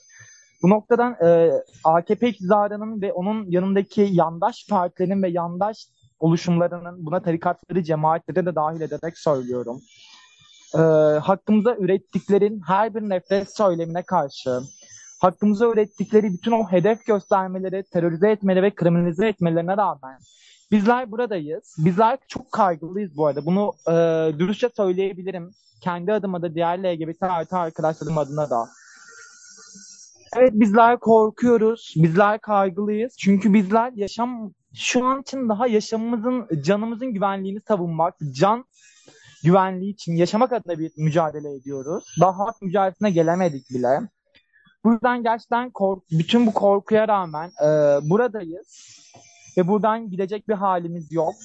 Bu 0.63 0.69
noktadan 0.69 1.13
e, 1.13 1.51
AKP 1.83 2.29
iktidarının 2.29 3.01
ve 3.01 3.13
onun 3.13 3.45
yanındaki 3.51 4.09
yandaş 4.11 4.67
partilerin 4.69 5.23
ve 5.23 5.29
yandaş 5.29 5.87
oluşumlarının 6.19 7.05
buna 7.05 7.21
tarikatları, 7.21 7.83
cemaatleri 7.83 8.45
de 8.45 8.55
dahil 8.55 8.81
ederek 8.81 9.17
söylüyorum. 9.17 9.81
E, 10.75 10.79
hakkımıza 11.19 11.75
ürettiklerin 11.75 12.61
her 12.67 12.95
bir 12.95 13.01
nefret 13.01 13.57
söylemine 13.57 14.03
karşı, 14.03 14.59
hakkımıza 15.21 15.65
ürettikleri 15.65 16.33
bütün 16.33 16.51
o 16.51 16.71
hedef 16.71 17.05
göstermeleri, 17.05 17.83
terörize 17.83 18.31
etmeleri 18.31 18.63
ve 18.63 18.75
kriminalize 18.75 19.27
etmelerine 19.27 19.77
rağmen 19.77 20.19
bizler 20.71 21.11
buradayız. 21.11 21.75
Bizler 21.77 22.17
çok 22.27 22.51
kaygılıyız 22.51 23.17
bu 23.17 23.27
arada. 23.27 23.45
Bunu 23.45 23.73
e, 23.87 23.91
dürüstçe 24.39 24.69
söyleyebilirim. 24.77 25.51
Kendi 25.81 26.13
adıma 26.13 26.41
da 26.41 26.55
diğer 26.55 26.83
LGBT 26.83 27.23
artı 27.23 27.57
arkadaşlarım 27.57 28.17
adına 28.17 28.49
da. 28.49 28.67
Evet 30.37 30.51
bizler 30.53 30.99
korkuyoruz. 30.99 31.93
Bizler 31.95 32.39
kaygılıyız. 32.39 33.15
Çünkü 33.17 33.53
bizler 33.53 33.91
yaşam 33.95 34.51
şu 34.73 35.05
an 35.05 35.21
için 35.21 35.49
daha 35.49 35.67
yaşamımızın, 35.67 36.61
canımızın 36.61 37.13
güvenliğini 37.13 37.59
savunmak, 37.67 38.15
can 38.31 38.65
güvenliği 39.43 39.93
için 39.93 40.15
yaşamak 40.15 40.53
adına 40.53 40.79
bir 40.79 40.91
mücadele 40.97 41.55
ediyoruz. 41.55 42.15
Daha 42.21 42.39
hak 42.39 42.61
mücadelesine 42.61 43.11
gelemedik 43.11 43.69
bile. 43.69 43.99
Bu 44.83 44.91
yüzden 44.91 45.23
gerçekten 45.23 45.71
kork 45.71 46.03
bütün 46.11 46.47
bu 46.47 46.53
korkuya 46.53 47.07
rağmen 47.07 47.51
e, 47.63 47.69
buradayız 48.09 48.95
ve 49.57 49.67
buradan 49.67 50.09
gidecek 50.09 50.47
bir 50.47 50.53
halimiz 50.53 51.11
yok. 51.11 51.35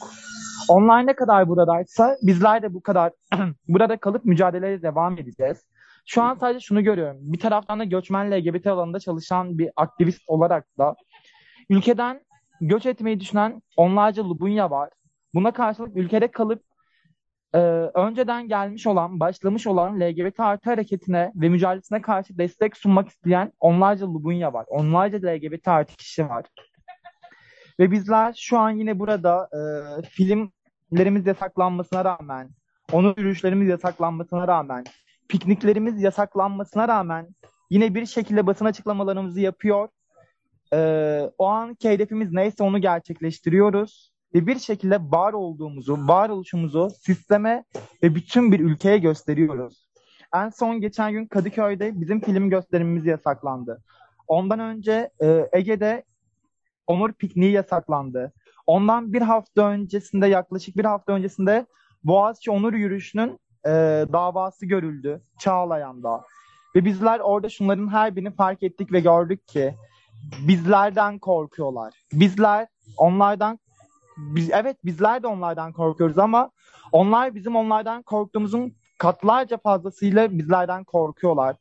Onlar 0.68 1.06
ne 1.06 1.16
kadar 1.16 1.48
buradaysa 1.48 2.16
bizler 2.22 2.62
de 2.62 2.74
bu 2.74 2.82
kadar 2.82 3.12
burada 3.68 3.96
kalıp 3.96 4.24
mücadeleye 4.24 4.82
devam 4.82 5.18
edeceğiz. 5.18 5.64
Şu 6.06 6.22
an 6.22 6.34
sadece 6.34 6.60
şunu 6.60 6.84
görüyorum. 6.84 7.18
Bir 7.20 7.38
taraftan 7.40 7.80
da 7.80 7.84
göçmen 7.84 8.30
LGBT 8.30 8.66
alanında 8.66 9.00
çalışan 9.00 9.58
bir 9.58 9.70
aktivist 9.76 10.22
olarak 10.26 10.66
da 10.78 10.96
ülkeden 11.70 12.20
göç 12.60 12.86
etmeyi 12.86 13.20
düşünen 13.20 13.62
onlarca 13.76 14.24
Lubunya 14.24 14.70
var. 14.70 14.90
Buna 15.34 15.52
karşılık 15.52 15.96
ülkede 15.96 16.30
kalıp 16.30 16.62
e, 17.54 17.58
önceden 17.94 18.48
gelmiş 18.48 18.86
olan, 18.86 19.20
başlamış 19.20 19.66
olan 19.66 20.00
LGBT 20.00 20.40
artı 20.40 20.70
hareketine 20.70 21.32
ve 21.34 21.48
mücadelesine 21.48 22.02
karşı 22.02 22.38
destek 22.38 22.76
sunmak 22.76 23.08
isteyen 23.08 23.52
onlarca 23.60 24.06
Lubunya 24.06 24.52
var. 24.52 24.66
Onlarca 24.68 25.18
LGBT 25.18 25.68
artı 25.68 25.96
kişi 25.96 26.28
var. 26.28 26.44
Ve 27.80 27.90
bizler 27.90 28.34
şu 28.38 28.58
an 28.58 28.70
yine 28.70 28.98
burada 28.98 29.48
e, 29.52 29.60
filmlerimiz 30.02 31.26
yasaklanmasına 31.26 32.04
rağmen, 32.04 32.50
onur 32.92 33.14
yürüyüşlerimiz 33.16 33.68
yasaklanmasına 33.68 34.48
rağmen, 34.48 34.84
pikniklerimiz 35.28 36.02
yasaklanmasına 36.02 36.88
rağmen 36.88 37.28
yine 37.70 37.94
bir 37.94 38.06
şekilde 38.06 38.46
basın 38.46 38.64
açıklamalarımızı 38.64 39.40
yapıyor. 39.40 39.88
E, 40.72 41.30
o 41.38 41.46
anki 41.46 41.90
hedefimiz 41.90 42.32
neyse 42.32 42.62
onu 42.62 42.78
gerçekleştiriyoruz 42.78 44.12
ve 44.34 44.46
bir 44.46 44.58
şekilde 44.58 44.98
var 45.00 45.32
olduğumuzu, 45.32 46.08
varoluşumuzu 46.08 46.90
sisteme 46.90 47.64
ve 48.02 48.14
bütün 48.14 48.52
bir 48.52 48.60
ülkeye 48.60 48.98
gösteriyoruz. 48.98 49.88
En 50.34 50.48
son 50.48 50.80
geçen 50.80 51.12
gün 51.12 51.26
Kadıköy'de 51.26 52.00
bizim 52.00 52.20
film 52.20 52.50
gösterimimiz 52.50 53.06
yasaklandı. 53.06 53.82
Ondan 54.28 54.60
önce 54.60 55.10
e, 55.22 55.48
Ege'de 55.52 56.04
Onur 56.90 57.12
pikniği 57.12 57.52
yasaklandı. 57.52 58.32
Ondan 58.66 59.12
bir 59.12 59.22
hafta 59.22 59.68
öncesinde, 59.68 60.26
yaklaşık 60.26 60.76
bir 60.76 60.84
hafta 60.84 61.12
öncesinde 61.12 61.66
Boğaziçi 62.04 62.50
Onur 62.50 62.72
Yürüyüşü'nün 62.72 63.38
e, 63.66 63.70
davası 64.12 64.66
görüldü 64.66 65.22
Çağlayan'da. 65.38 66.24
Ve 66.76 66.84
bizler 66.84 67.20
orada 67.20 67.48
şunların 67.48 67.88
her 67.88 68.16
birini 68.16 68.34
fark 68.34 68.62
ettik 68.62 68.92
ve 68.92 69.00
gördük 69.00 69.48
ki 69.48 69.74
bizlerden 70.48 71.18
korkuyorlar. 71.18 71.94
Bizler 72.12 72.66
onlardan 72.96 73.58
biz, 74.16 74.50
evet 74.50 74.76
bizler 74.84 75.22
de 75.22 75.26
onlardan 75.26 75.72
korkuyoruz 75.72 76.18
ama 76.18 76.50
onlar 76.92 77.34
bizim 77.34 77.56
onlardan 77.56 78.02
korktuğumuzun 78.02 78.72
katlarca 78.98 79.58
fazlasıyla 79.58 80.38
bizlerden 80.38 80.84
korkuyorlar. 80.84 81.56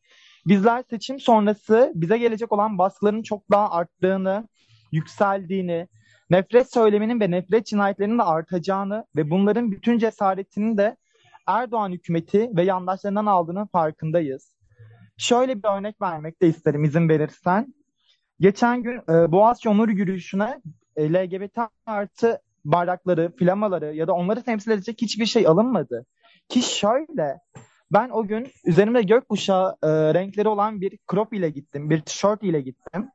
Bizler 0.47 0.83
seçim 0.89 1.19
sonrası 1.19 1.91
bize 1.95 2.17
gelecek 2.17 2.51
olan 2.51 2.77
baskıların 2.77 3.23
çok 3.23 3.51
daha 3.51 3.71
arttığını, 3.71 4.47
yükseldiğini, 4.91 5.87
nefret 6.29 6.73
söyleminin 6.73 7.19
ve 7.19 7.31
nefret 7.31 7.65
cinayetlerinin 7.65 8.19
de 8.19 8.23
artacağını 8.23 9.05
ve 9.15 9.29
bunların 9.29 9.71
bütün 9.71 9.97
cesaretinin 9.97 10.77
de 10.77 10.95
Erdoğan 11.47 11.91
hükümeti 11.91 12.49
ve 12.55 12.63
yandaşlarından 12.63 13.25
aldığının 13.25 13.65
farkındayız. 13.65 14.55
Şöyle 15.17 15.63
bir 15.63 15.77
örnek 15.77 16.01
vermek 16.01 16.41
de 16.41 16.47
isterim 16.47 16.83
izin 16.83 17.09
verirsen. 17.09 17.73
Geçen 18.39 18.83
gün 18.83 18.97
e, 18.97 19.31
Boğaziçi 19.31 19.69
Onur 19.69 19.89
Yürüyüşü'ne 19.89 20.61
e, 20.95 21.13
LGBT 21.13 21.59
artı 21.85 22.41
bayrakları, 22.65 23.31
flamaları 23.39 23.95
ya 23.95 24.07
da 24.07 24.13
onları 24.13 24.43
temsil 24.43 24.71
edecek 24.71 25.01
hiçbir 25.01 25.25
şey 25.25 25.47
alınmadı. 25.47 26.05
Ki 26.49 26.61
şöyle, 26.61 27.39
ben 27.91 28.09
o 28.09 28.27
gün 28.27 28.47
üzerimde 28.65 29.01
gökkuşağı 29.01 29.75
e, 29.83 29.87
renkleri 29.87 30.47
olan 30.47 30.81
bir 30.81 30.99
crop 31.11 31.33
ile 31.33 31.49
gittim, 31.49 31.89
bir 31.89 32.01
tişört 32.01 32.43
ile 32.43 32.61
gittim. 32.61 33.09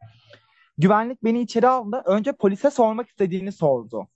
Güvenlik 0.79 1.25
beni 1.25 1.41
içeri 1.41 1.69
aldı. 1.69 2.03
Önce 2.07 2.33
polise 2.33 2.71
sormak 2.71 3.09
istediğini 3.09 3.53
sordu. 3.53 4.09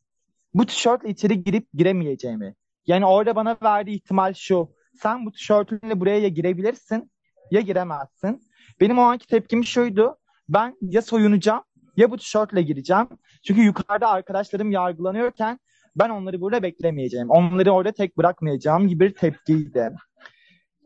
Bu 0.54 0.66
tişörtle 0.66 1.08
içeri 1.08 1.44
girip 1.44 1.68
giremeyeceğimi. 1.74 2.54
Yani 2.86 3.06
orada 3.06 3.36
bana 3.36 3.56
verdiği 3.62 3.96
ihtimal 3.96 4.34
şu. 4.34 4.72
Sen 5.02 5.26
bu 5.26 5.32
tişörtünle 5.32 6.00
buraya 6.00 6.18
ya 6.18 6.28
girebilirsin 6.28 7.10
ya 7.50 7.60
giremezsin. 7.60 8.42
Benim 8.80 8.98
o 8.98 9.02
anki 9.02 9.26
tepkim 9.26 9.64
şuydu. 9.64 10.18
Ben 10.48 10.76
ya 10.80 11.02
soyunacağım 11.02 11.62
ya 11.96 12.10
bu 12.10 12.16
tişörtle 12.16 12.62
gireceğim. 12.62 13.08
Çünkü 13.46 13.60
yukarıda 13.60 14.08
arkadaşlarım 14.08 14.70
yargılanıyorken 14.70 15.58
ben 15.96 16.08
onları 16.08 16.40
burada 16.40 16.62
beklemeyeceğim. 16.62 17.30
Onları 17.30 17.70
orada 17.72 17.92
tek 17.92 18.18
bırakmayacağım 18.18 18.88
gibi 18.88 19.04
bir 19.04 19.14
tepkiydi. 19.14 19.90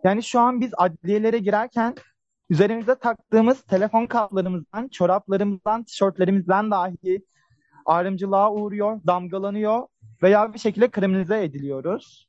Yani 0.05 0.23
şu 0.23 0.41
an 0.41 0.61
biz 0.61 0.71
adliyelere 0.77 1.39
girerken 1.39 1.95
üzerimizde 2.51 2.95
taktığımız 2.95 3.63
telefon 3.63 4.07
kaplarımızdan, 4.07 4.89
çoraplarımızdan, 4.89 5.85
tişörtlerimizden 5.85 6.71
dahi 6.71 7.25
ayrımcılığa 7.87 8.53
uğruyor, 8.53 9.01
damgalanıyor 9.07 9.87
veya 10.23 10.55
bir 10.55 10.59
şekilde 10.59 10.91
kriminalize 10.91 11.45
ediliyoruz. 11.45 12.29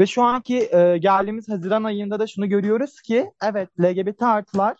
Ve 0.00 0.06
şu 0.06 0.22
anki 0.22 0.76
e, 0.76 0.98
geldiğimiz 0.98 1.48
Haziran 1.48 1.84
ayında 1.84 2.18
da 2.18 2.26
şunu 2.26 2.48
görüyoruz 2.48 3.00
ki 3.00 3.30
evet 3.42 3.68
LGBT 3.80 4.22
artılar 4.22 4.76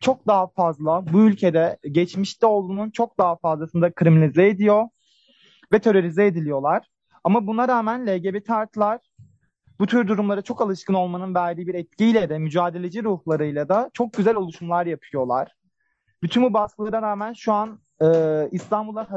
çok 0.00 0.26
daha 0.26 0.46
fazla 0.46 1.12
bu 1.12 1.20
ülkede 1.20 1.78
geçmişte 1.92 2.46
olduğunun 2.46 2.90
çok 2.90 3.18
daha 3.18 3.36
fazlasında 3.36 3.92
kriminalize 3.92 4.48
ediyor 4.48 4.88
ve 5.72 5.78
terörize 5.78 6.26
ediliyorlar. 6.26 6.86
Ama 7.24 7.46
buna 7.46 7.68
rağmen 7.68 8.06
LGBT 8.06 8.50
artılar 8.50 9.00
bu 9.82 9.86
tür 9.86 10.08
durumlara 10.08 10.42
çok 10.42 10.60
alışkın 10.60 10.94
olmanın 10.94 11.34
verdiği 11.34 11.66
bir 11.66 11.74
etkiyle 11.74 12.28
de 12.28 12.38
mücadeleci 12.38 13.04
ruhlarıyla 13.04 13.68
da 13.68 13.90
çok 13.92 14.12
güzel 14.12 14.36
oluşumlar 14.36 14.86
yapıyorlar. 14.86 15.52
Bütün 16.22 16.42
bu 16.42 16.54
baskılara 16.54 17.02
rağmen 17.02 17.32
şu 17.32 17.52
an 17.52 17.80
e, 18.02 18.08
İstanbul'da 18.52 19.08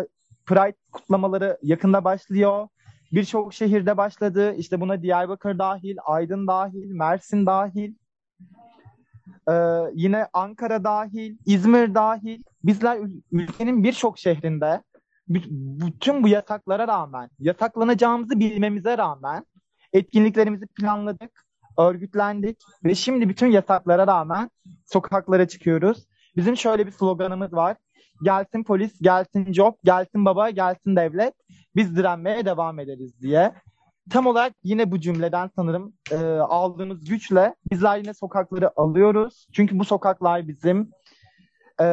Pride 0.46 0.76
kutlamaları 0.92 1.58
yakında 1.62 2.04
başlıyor. 2.04 2.68
Birçok 3.12 3.54
şehirde 3.54 3.98
başladı. 3.98 4.56
İşte 4.56 4.82
buna 4.82 5.02
Diyarbakır 5.02 5.60
dahil, 5.60 5.98
Aydın 6.06 6.48
dahil, 6.48 6.92
Mersin 6.92 7.46
dahil. 7.46 7.94
Ee, 9.50 9.54
yine 9.94 10.28
Ankara 10.34 10.84
dahil, 10.84 11.38
İzmir 11.46 11.96
dahil. 11.96 12.44
Bizler 12.64 13.00
ülkenin 13.32 13.84
birçok 13.84 14.20
şehrinde 14.20 14.84
bütün 15.28 16.24
bu 16.24 16.28
yasaklara 16.28 16.88
rağmen, 16.88 17.30
yasaklanacağımızı 17.40 18.40
bilmemize 18.40 18.98
rağmen 18.98 19.46
etkinliklerimizi 19.96 20.68
planladık, 20.68 21.46
örgütlendik 21.78 22.58
ve 22.84 22.96
şimdi 22.96 23.30
bütün 23.30 23.48
yasaklara 23.48 24.08
rağmen 24.08 24.50
sokaklara 24.86 25.48
çıkıyoruz. 25.48 26.06
Bizim 26.36 26.58
şöyle 26.58 26.88
bir 26.88 26.92
sloganımız 26.92 27.54
var. 27.54 27.78
Gelsin 28.24 28.64
polis, 28.64 29.02
gelsin 29.02 29.54
job, 29.54 29.74
gelsin 29.84 30.26
baba, 30.26 30.50
gelsin 30.50 30.96
devlet. 30.96 31.34
Biz 31.76 31.96
direnmeye 31.96 32.46
devam 32.46 32.80
ederiz 32.80 33.22
diye. 33.22 33.54
Tam 34.10 34.26
olarak 34.26 34.54
yine 34.64 34.92
bu 34.92 35.00
cümleden 35.00 35.50
sanırım 35.56 35.94
e, 36.12 36.16
aldığımız 36.40 37.06
güçle 37.06 37.56
bizler 37.72 37.98
yine 37.98 38.14
sokakları 38.14 38.80
alıyoruz. 38.80 39.48
Çünkü 39.54 39.80
bu 39.80 39.86
sokaklar 39.86 40.48
bizim. 40.48 40.92
E, 41.82 41.88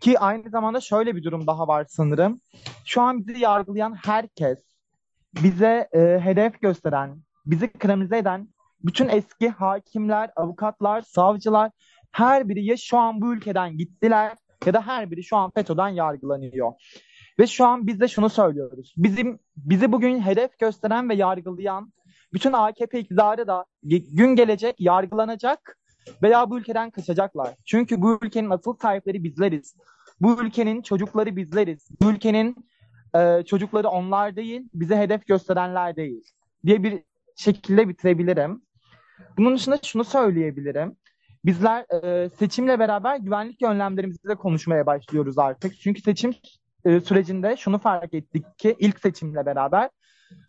ki 0.00 0.18
aynı 0.18 0.50
zamanda 0.50 0.80
şöyle 0.80 1.16
bir 1.16 1.22
durum 1.22 1.46
daha 1.46 1.68
var 1.68 1.86
sanırım. 1.88 2.40
Şu 2.84 3.02
an 3.02 3.26
bizi 3.26 3.42
yargılayan 3.42 3.94
herkes, 4.04 4.58
bize 5.42 5.88
e, 5.92 5.98
hedef 5.98 6.60
gösteren, 6.60 7.18
bizi 7.46 7.72
kriminalize 7.72 8.18
eden 8.18 8.48
bütün 8.84 9.08
eski 9.08 9.48
hakimler, 9.48 10.30
avukatlar, 10.36 11.00
savcılar 11.02 11.70
her 12.12 12.48
biri 12.48 12.64
ya 12.64 12.76
şu 12.76 12.98
an 12.98 13.20
bu 13.20 13.34
ülkeden 13.34 13.76
gittiler 13.76 14.32
ya 14.66 14.74
da 14.74 14.86
her 14.86 15.10
biri 15.10 15.24
şu 15.24 15.36
an 15.36 15.50
FETÖ'den 15.50 15.88
yargılanıyor. 15.88 16.72
Ve 17.38 17.46
şu 17.46 17.66
an 17.66 17.86
biz 17.86 18.00
de 18.00 18.08
şunu 18.08 18.28
söylüyoruz. 18.28 18.94
Bizim 18.96 19.38
bizi 19.56 19.92
bugün 19.92 20.20
hedef 20.20 20.58
gösteren 20.58 21.08
ve 21.08 21.14
yargılayan 21.14 21.92
bütün 22.32 22.52
AKP 22.52 23.00
iktidarı 23.00 23.46
da 23.46 23.64
gün 23.82 24.36
gelecek 24.36 24.76
yargılanacak 24.78 25.78
veya 26.22 26.50
bu 26.50 26.58
ülkeden 26.58 26.90
kaçacaklar. 26.90 27.54
Çünkü 27.64 28.02
bu 28.02 28.18
ülkenin 28.22 28.50
asıl 28.50 28.76
sahipleri 28.82 29.24
bizleriz. 29.24 29.76
Bu 30.20 30.42
ülkenin 30.42 30.82
çocukları 30.82 31.36
bizleriz. 31.36 31.88
Bu 32.00 32.10
ülkenin 32.10 32.56
e, 33.16 33.42
çocukları 33.42 33.88
onlar 33.88 34.36
değil, 34.36 34.68
bize 34.74 34.96
hedef 34.96 35.26
gösterenler 35.26 35.96
değil 35.96 36.24
diye 36.66 36.82
bir 36.82 37.02
şekilde 37.36 37.88
bitirebilirim. 37.88 38.62
Bunun 39.38 39.56
dışında 39.56 39.78
şunu 39.82 40.04
söyleyebilirim. 40.04 40.96
Bizler 41.44 42.02
e, 42.02 42.28
seçimle 42.28 42.78
beraber 42.78 43.16
güvenlik 43.16 43.62
önlemlerimizi 43.62 44.28
de 44.28 44.34
konuşmaya 44.34 44.86
başlıyoruz 44.86 45.38
artık. 45.38 45.80
Çünkü 45.80 46.00
seçim 46.02 46.34
e, 46.84 47.00
sürecinde 47.00 47.56
şunu 47.56 47.78
fark 47.78 48.14
ettik 48.14 48.58
ki 48.58 48.76
ilk 48.78 49.00
seçimle 49.00 49.46
beraber 49.46 49.90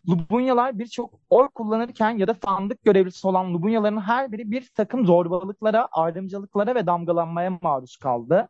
Lubunyalar 0.10 0.80
birçok 0.80 1.14
oy 1.30 1.48
kullanırken 1.48 2.10
ya 2.18 2.28
da 2.28 2.36
sandık 2.46 2.84
görevlisi 2.84 3.28
olan 3.28 3.54
Lubunyaların 3.54 4.02
her 4.02 4.32
biri 4.32 4.52
bir 4.52 4.70
takım 4.76 5.06
zorbalıklara, 5.06 5.86
ayrımcılıklara 5.92 6.76
ve 6.76 6.86
damgalanmaya 6.86 7.60
maruz 7.62 7.98
kaldı. 7.98 8.48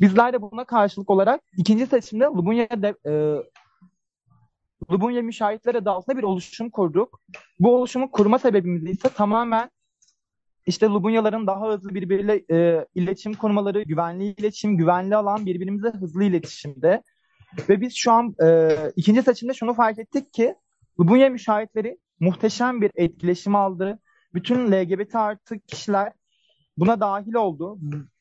Bizler 0.00 0.32
de 0.32 0.42
buna 0.42 0.64
karşılık 0.64 1.10
olarak 1.10 1.40
ikinci 1.56 1.86
seçimde 1.86 2.24
Lubunya 2.24 2.68
de, 2.82 2.94
e, 3.06 3.12
Lubunya 4.90 5.22
Müşahitler 5.22 5.74
adı 5.74 5.90
altında 5.90 6.18
bir 6.18 6.22
oluşum 6.22 6.70
kurduk. 6.70 7.20
Bu 7.58 7.76
oluşumu 7.76 8.10
kurma 8.10 8.38
sebebimiz 8.38 8.84
ise 8.84 9.08
tamamen 9.08 9.70
işte 10.66 10.86
Lubunyaların 10.86 11.46
daha 11.46 11.68
hızlı 11.68 11.94
birbiriyle 11.94 12.44
e, 12.50 12.86
iletişim 12.94 13.34
kurmaları, 13.34 13.82
güvenli 13.82 14.24
iletişim, 14.24 14.76
güvenli 14.76 15.16
alan 15.16 15.46
birbirimize 15.46 15.88
hızlı 15.88 16.24
iletişimde. 16.24 17.02
Ve 17.68 17.80
biz 17.80 17.94
şu 17.96 18.12
an 18.12 18.34
e, 18.42 18.76
ikinci 18.96 19.22
seçimde 19.22 19.54
şunu 19.54 19.74
fark 19.74 19.98
ettik 19.98 20.32
ki 20.32 20.54
Lubunya 21.00 21.28
müşahitleri 21.28 21.98
muhteşem 22.20 22.82
bir 22.82 22.90
etkileşim 22.94 23.56
aldı. 23.56 23.98
Bütün 24.34 24.72
LGBT 24.72 25.14
artı 25.14 25.58
kişiler 25.58 26.12
buna 26.76 27.00
dahil 27.00 27.34
oldu. 27.34 27.78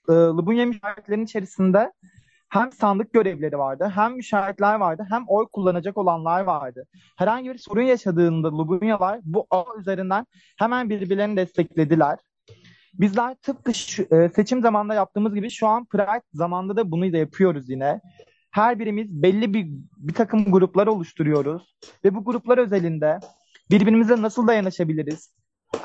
E, 0.10 0.14
Lubunya 0.14 0.66
müşahitlerin 0.66 1.24
içerisinde 1.24 1.92
hem 2.50 2.72
sandık 2.72 3.14
görevleri 3.14 3.58
vardı, 3.58 3.92
hem 3.96 4.16
müşahitler 4.16 4.76
vardı, 4.76 5.06
hem 5.10 5.24
oy 5.28 5.48
kullanacak 5.54 5.98
olanlar 5.98 6.42
vardı. 6.42 6.88
Herhangi 7.18 7.50
bir 7.50 7.58
sorun 7.58 7.82
yaşadığında 7.82 8.48
Lubunyalar 8.52 9.20
bu 9.24 9.48
ağ 9.52 9.64
üzerinden 9.80 10.26
hemen 10.60 10.90
birbirlerini 10.90 11.38
desteklediler. 11.38 12.20
Bizler 12.94 13.36
tıpkı 13.36 13.74
şu, 13.74 14.04
e, 14.04 14.30
seçim 14.30 14.62
zamanında 14.62 14.94
yaptığımız 14.94 15.36
gibi 15.36 15.50
şu 15.50 15.68
an 15.68 15.86
Pride 15.86 16.22
zamanında 16.34 16.76
da 16.76 16.92
bunu 16.92 17.14
da 17.14 17.18
yapıyoruz 17.18 17.70
yine. 17.70 18.02
Her 18.52 18.80
birimiz 18.80 19.24
belli 19.24 19.54
bir 19.54 19.68
bir 19.98 20.14
takım 20.14 20.46
gruplar 20.52 20.88
oluşturuyoruz 20.88 21.76
ve 22.06 22.16
bu 22.16 22.24
gruplar 22.24 22.58
özelinde 22.58 23.20
birbirimize 23.72 24.22
nasıl 24.22 24.48
dayanışabiliriz? 24.48 25.34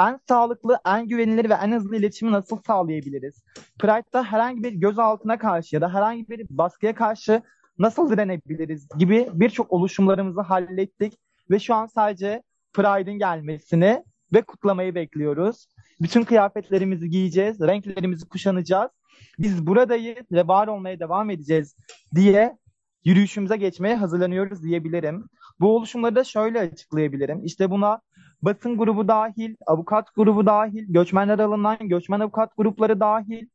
En 0.00 0.20
sağlıklı, 0.28 0.78
en 0.86 1.08
güvenilir 1.08 1.50
ve 1.50 1.54
en 1.54 1.72
hızlı 1.72 1.96
iletişimi 1.96 2.32
nasıl 2.32 2.58
sağlayabiliriz? 2.66 3.42
Pride'da 3.78 4.24
herhangi 4.24 4.62
bir 4.62 4.72
gözaltına 4.72 5.38
karşı 5.38 5.76
ya 5.76 5.80
da 5.80 5.94
herhangi 5.94 6.28
bir 6.28 6.46
baskıya 6.50 6.94
karşı 6.94 7.42
nasıl 7.78 8.10
direnebiliriz 8.10 8.88
gibi 8.98 9.28
birçok 9.32 9.72
oluşumlarımızı 9.72 10.40
hallettik 10.40 11.18
ve 11.50 11.58
şu 11.58 11.74
an 11.74 11.86
sadece 11.86 12.42
Pride'in 12.72 13.18
gelmesini 13.18 14.04
ve 14.32 14.42
kutlamayı 14.42 14.94
bekliyoruz. 14.94 15.66
Bütün 16.00 16.22
kıyafetlerimizi 16.22 17.10
giyeceğiz, 17.10 17.60
renklerimizi 17.60 18.28
kuşanacağız. 18.28 18.90
Biz 19.38 19.66
buradayız 19.66 20.32
ve 20.32 20.48
var 20.48 20.68
olmaya 20.68 21.00
devam 21.00 21.30
edeceğiz 21.30 21.76
diye 22.14 22.58
yürüyüşümüze 23.04 23.56
geçmeye 23.56 23.96
hazırlanıyoruz 23.96 24.62
diyebilirim. 24.62 25.24
Bu 25.60 25.76
oluşumları 25.76 26.16
da 26.16 26.24
şöyle 26.24 26.60
açıklayabilirim. 26.60 27.44
İşte 27.44 27.70
buna 27.70 28.00
basın 28.42 28.78
grubu 28.78 29.08
dahil, 29.08 29.54
avukat 29.66 30.14
grubu 30.14 30.46
dahil, 30.46 30.84
göçmenler 30.88 31.38
alınan 31.38 31.78
göçmen 31.80 32.20
avukat 32.20 32.56
grupları 32.56 33.00
dahil, 33.00 33.46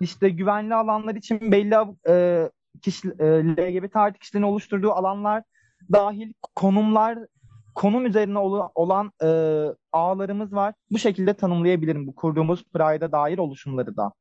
işte 0.00 0.28
güvenli 0.28 0.74
alanlar 0.74 1.14
için 1.14 1.52
belli 1.52 1.74
e, 2.08 2.48
kişi, 2.82 3.08
e, 3.18 3.24
LGBT 3.24 3.96
artı 3.96 4.18
kişilerin 4.18 4.44
oluşturduğu 4.44 4.92
alanlar 4.92 5.42
dahil 5.92 6.32
konumlar 6.54 7.18
konum 7.74 8.06
üzerine 8.06 8.38
olan 8.74 9.12
e, 9.22 9.28
ağlarımız 9.92 10.52
var. 10.52 10.74
Bu 10.90 10.98
şekilde 10.98 11.34
tanımlayabilirim 11.34 12.06
bu 12.06 12.14
kurduğumuz 12.14 12.64
Pride'a 12.64 13.12
dair 13.12 13.38
oluşumları 13.38 13.96
da. 13.96 14.12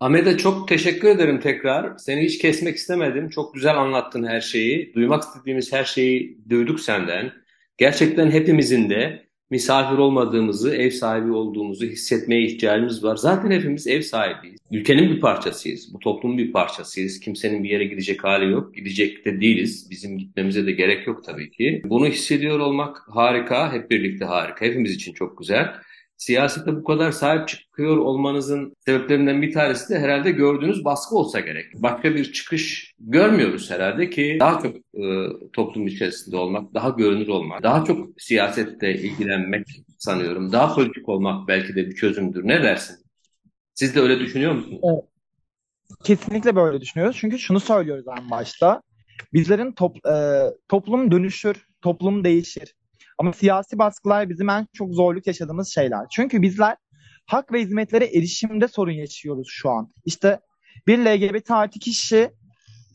Ahmet'e 0.00 0.38
çok 0.38 0.68
teşekkür 0.68 1.08
ederim 1.08 1.40
tekrar. 1.40 1.96
Seni 1.98 2.20
hiç 2.20 2.38
kesmek 2.38 2.76
istemedim. 2.76 3.28
Çok 3.28 3.54
güzel 3.54 3.76
anlattın 3.76 4.24
her 4.24 4.40
şeyi. 4.40 4.94
Duymak 4.94 5.22
istediğimiz 5.22 5.72
her 5.72 5.84
şeyi 5.84 6.38
duyduk 6.48 6.80
senden. 6.80 7.32
Gerçekten 7.78 8.30
hepimizin 8.30 8.90
de 8.90 9.22
misafir 9.50 9.98
olmadığımızı, 9.98 10.76
ev 10.76 10.90
sahibi 10.90 11.32
olduğumuzu 11.32 11.86
hissetmeye 11.86 12.42
ihtiyacımız 12.42 13.04
var. 13.04 13.16
Zaten 13.16 13.50
hepimiz 13.50 13.86
ev 13.86 14.02
sahibiyiz. 14.02 14.58
Ülkenin 14.70 15.10
bir 15.10 15.20
parçasıyız. 15.20 15.94
Bu 15.94 15.98
toplumun 15.98 16.38
bir 16.38 16.52
parçasıyız. 16.52 17.20
Kimsenin 17.20 17.64
bir 17.64 17.70
yere 17.70 17.84
gidecek 17.84 18.24
hali 18.24 18.52
yok. 18.52 18.74
Gidecek 18.74 19.24
de 19.24 19.40
değiliz. 19.40 19.90
Bizim 19.90 20.18
gitmemize 20.18 20.66
de 20.66 20.72
gerek 20.72 21.06
yok 21.06 21.24
tabii 21.24 21.50
ki. 21.50 21.82
Bunu 21.84 22.06
hissediyor 22.06 22.58
olmak 22.58 23.02
harika. 23.08 23.72
Hep 23.72 23.90
birlikte 23.90 24.24
harika. 24.24 24.64
Hepimiz 24.64 24.94
için 24.94 25.12
çok 25.12 25.38
güzel 25.38 25.74
siyasete 26.18 26.76
bu 26.76 26.84
kadar 26.84 27.12
sahip 27.12 27.48
çıkıyor 27.48 27.96
olmanızın 27.96 28.76
sebeplerinden 28.84 29.42
bir 29.42 29.52
tanesi 29.52 29.94
de 29.94 29.98
herhalde 29.98 30.30
gördüğünüz 30.30 30.84
baskı 30.84 31.16
olsa 31.16 31.40
gerek. 31.40 31.66
Başka 31.74 32.14
bir 32.14 32.32
çıkış 32.32 32.94
görmüyoruz 33.00 33.70
herhalde 33.70 34.10
ki 34.10 34.36
daha 34.40 34.60
çok 34.60 34.76
e, 34.76 35.02
toplum 35.52 35.86
içerisinde 35.86 36.36
olmak, 36.36 36.74
daha 36.74 36.88
görünür 36.88 37.28
olmak, 37.28 37.62
daha 37.62 37.84
çok 37.84 38.08
siyasette 38.20 38.94
ilgilenmek 38.94 39.66
sanıyorum. 39.98 40.52
Daha 40.52 40.74
politik 40.74 41.08
olmak 41.08 41.48
belki 41.48 41.76
de 41.76 41.86
bir 41.86 41.94
çözümdür. 41.94 42.48
Ne 42.48 42.62
dersin? 42.62 42.96
Siz 43.74 43.94
de 43.94 44.00
öyle 44.00 44.20
düşünüyor 44.20 44.52
musunuz? 44.52 44.80
Evet. 44.84 45.04
Kesinlikle 46.04 46.56
böyle 46.56 46.80
düşünüyoruz. 46.80 47.16
Çünkü 47.20 47.38
şunu 47.38 47.60
söylüyoruz 47.60 48.04
en 48.18 48.30
başta. 48.30 48.82
Bizlerin 49.32 49.72
top, 49.72 50.06
e, 50.06 50.42
toplum 50.68 51.10
dönüşür, 51.10 51.66
toplum 51.82 52.24
değişir. 52.24 52.74
Ama 53.18 53.32
siyasi 53.32 53.78
baskılar 53.78 54.28
bizim 54.28 54.48
en 54.48 54.66
çok 54.72 54.94
zorluk 54.94 55.26
yaşadığımız 55.26 55.68
şeyler. 55.74 56.06
Çünkü 56.10 56.42
bizler 56.42 56.76
hak 57.26 57.52
ve 57.52 57.60
hizmetlere 57.60 58.04
erişimde 58.04 58.68
sorun 58.68 58.92
yaşıyoruz 58.92 59.48
şu 59.50 59.70
an. 59.70 59.92
İşte 60.04 60.40
bir 60.86 60.98
LGBT 60.98 61.50
artı 61.50 61.78
kişi 61.78 62.30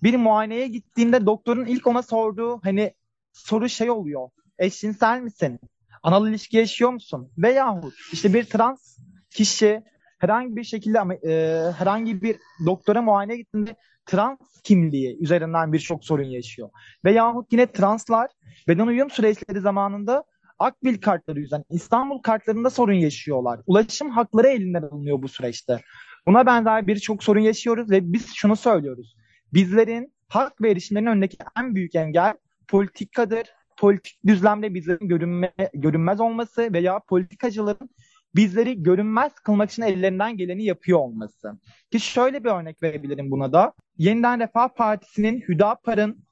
bir 0.04 0.16
muayeneye 0.16 0.68
gittiğinde 0.68 1.26
doktorun 1.26 1.66
ilk 1.66 1.88
ona 1.88 2.04
sorduğu 2.04 2.60
hani 2.64 2.94
soru 3.34 3.70
şey 3.70 3.92
oluyor. 3.92 4.30
Eşcinsel 4.60 5.22
misin? 5.22 5.60
Anal 6.04 6.28
ilişki 6.28 6.58
yaşıyor 6.58 6.92
musun? 6.92 7.32
Veyahut 7.38 7.94
işte 8.14 8.34
bir 8.34 8.44
trans 8.44 8.98
kişi 9.30 9.84
herhangi 10.20 10.56
bir 10.56 10.64
şekilde 10.64 11.00
e, 11.28 11.72
herhangi 11.72 12.22
bir 12.22 12.36
doktora 12.66 13.02
muayene 13.02 13.38
gittiğinde 13.38 13.76
trans 14.06 14.62
kimliği 14.64 15.18
üzerinden 15.20 15.74
birçok 15.74 16.06
sorun 16.06 16.24
yaşıyor. 16.24 16.70
Veyahut 17.06 17.54
yine 17.54 17.72
translar 17.72 18.30
beden 18.68 18.88
uyum 18.88 19.10
süreçleri 19.10 19.60
zamanında 19.60 20.24
Akbil 20.60 21.02
kartları 21.02 21.40
yüzünden, 21.40 21.66
İstanbul 21.70 22.22
kartlarında 22.22 22.70
sorun 22.70 22.94
yaşıyorlar. 22.94 23.60
Ulaşım 23.68 24.10
hakları 24.10 24.48
elinden 24.48 24.82
alınıyor 24.82 25.22
bu 25.22 25.28
süreçte. 25.28 25.82
Buna 26.28 26.46
benzer 26.46 26.88
birçok 26.88 27.24
sorun 27.24 27.40
yaşıyoruz 27.40 27.92
ve 27.92 28.14
biz 28.14 28.34
şunu 28.36 28.56
söylüyoruz. 28.56 29.16
Bizlerin 29.54 30.14
hak 30.28 30.62
ve 30.62 30.72
erişimlerin 30.72 31.06
önündeki 31.06 31.38
en 31.60 31.76
büyük 31.76 31.96
engel 31.96 32.34
politikadır. 32.68 33.48
Politik 33.78 34.20
düzlemde 34.26 34.74
bizlerin 34.74 35.08
görünme, 35.08 35.54
görünmez 35.74 36.20
olması 36.20 36.74
veya 36.74 37.00
politikacıların 37.00 37.90
bizleri 38.36 38.84
görünmez 38.84 39.34
kılmak 39.34 39.72
için 39.72 39.82
ellerinden 39.82 40.38
geleni 40.38 40.64
yapıyor 40.66 41.00
olması. 41.00 41.60
Ki 41.92 42.00
şöyle 42.00 42.44
bir 42.44 42.50
örnek 42.50 42.84
verebilirim 42.84 43.32
buna 43.32 43.54
da. 43.54 43.74
Yeniden 43.98 44.40
Refah 44.40 44.70
Partisi'nin 44.70 45.42
Hüdapar'ın 45.42 46.24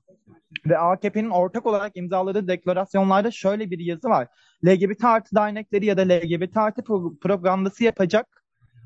ve 0.66 0.78
AKP'nin 0.78 1.30
ortak 1.30 1.66
olarak 1.66 1.98
imzaladığı 1.98 2.48
deklarasyonlarda 2.48 3.32
şöyle 3.32 3.72
bir 3.72 3.80
yazı 3.80 4.10
var. 4.10 4.28
LGBT 4.66 5.04
artı 5.04 5.36
dernekleri 5.36 5.86
ya 5.86 5.98
da 5.98 6.02
LGBT 6.02 6.58
artı 6.58 6.84
propagandası 7.22 7.84
yapacak 7.84 8.44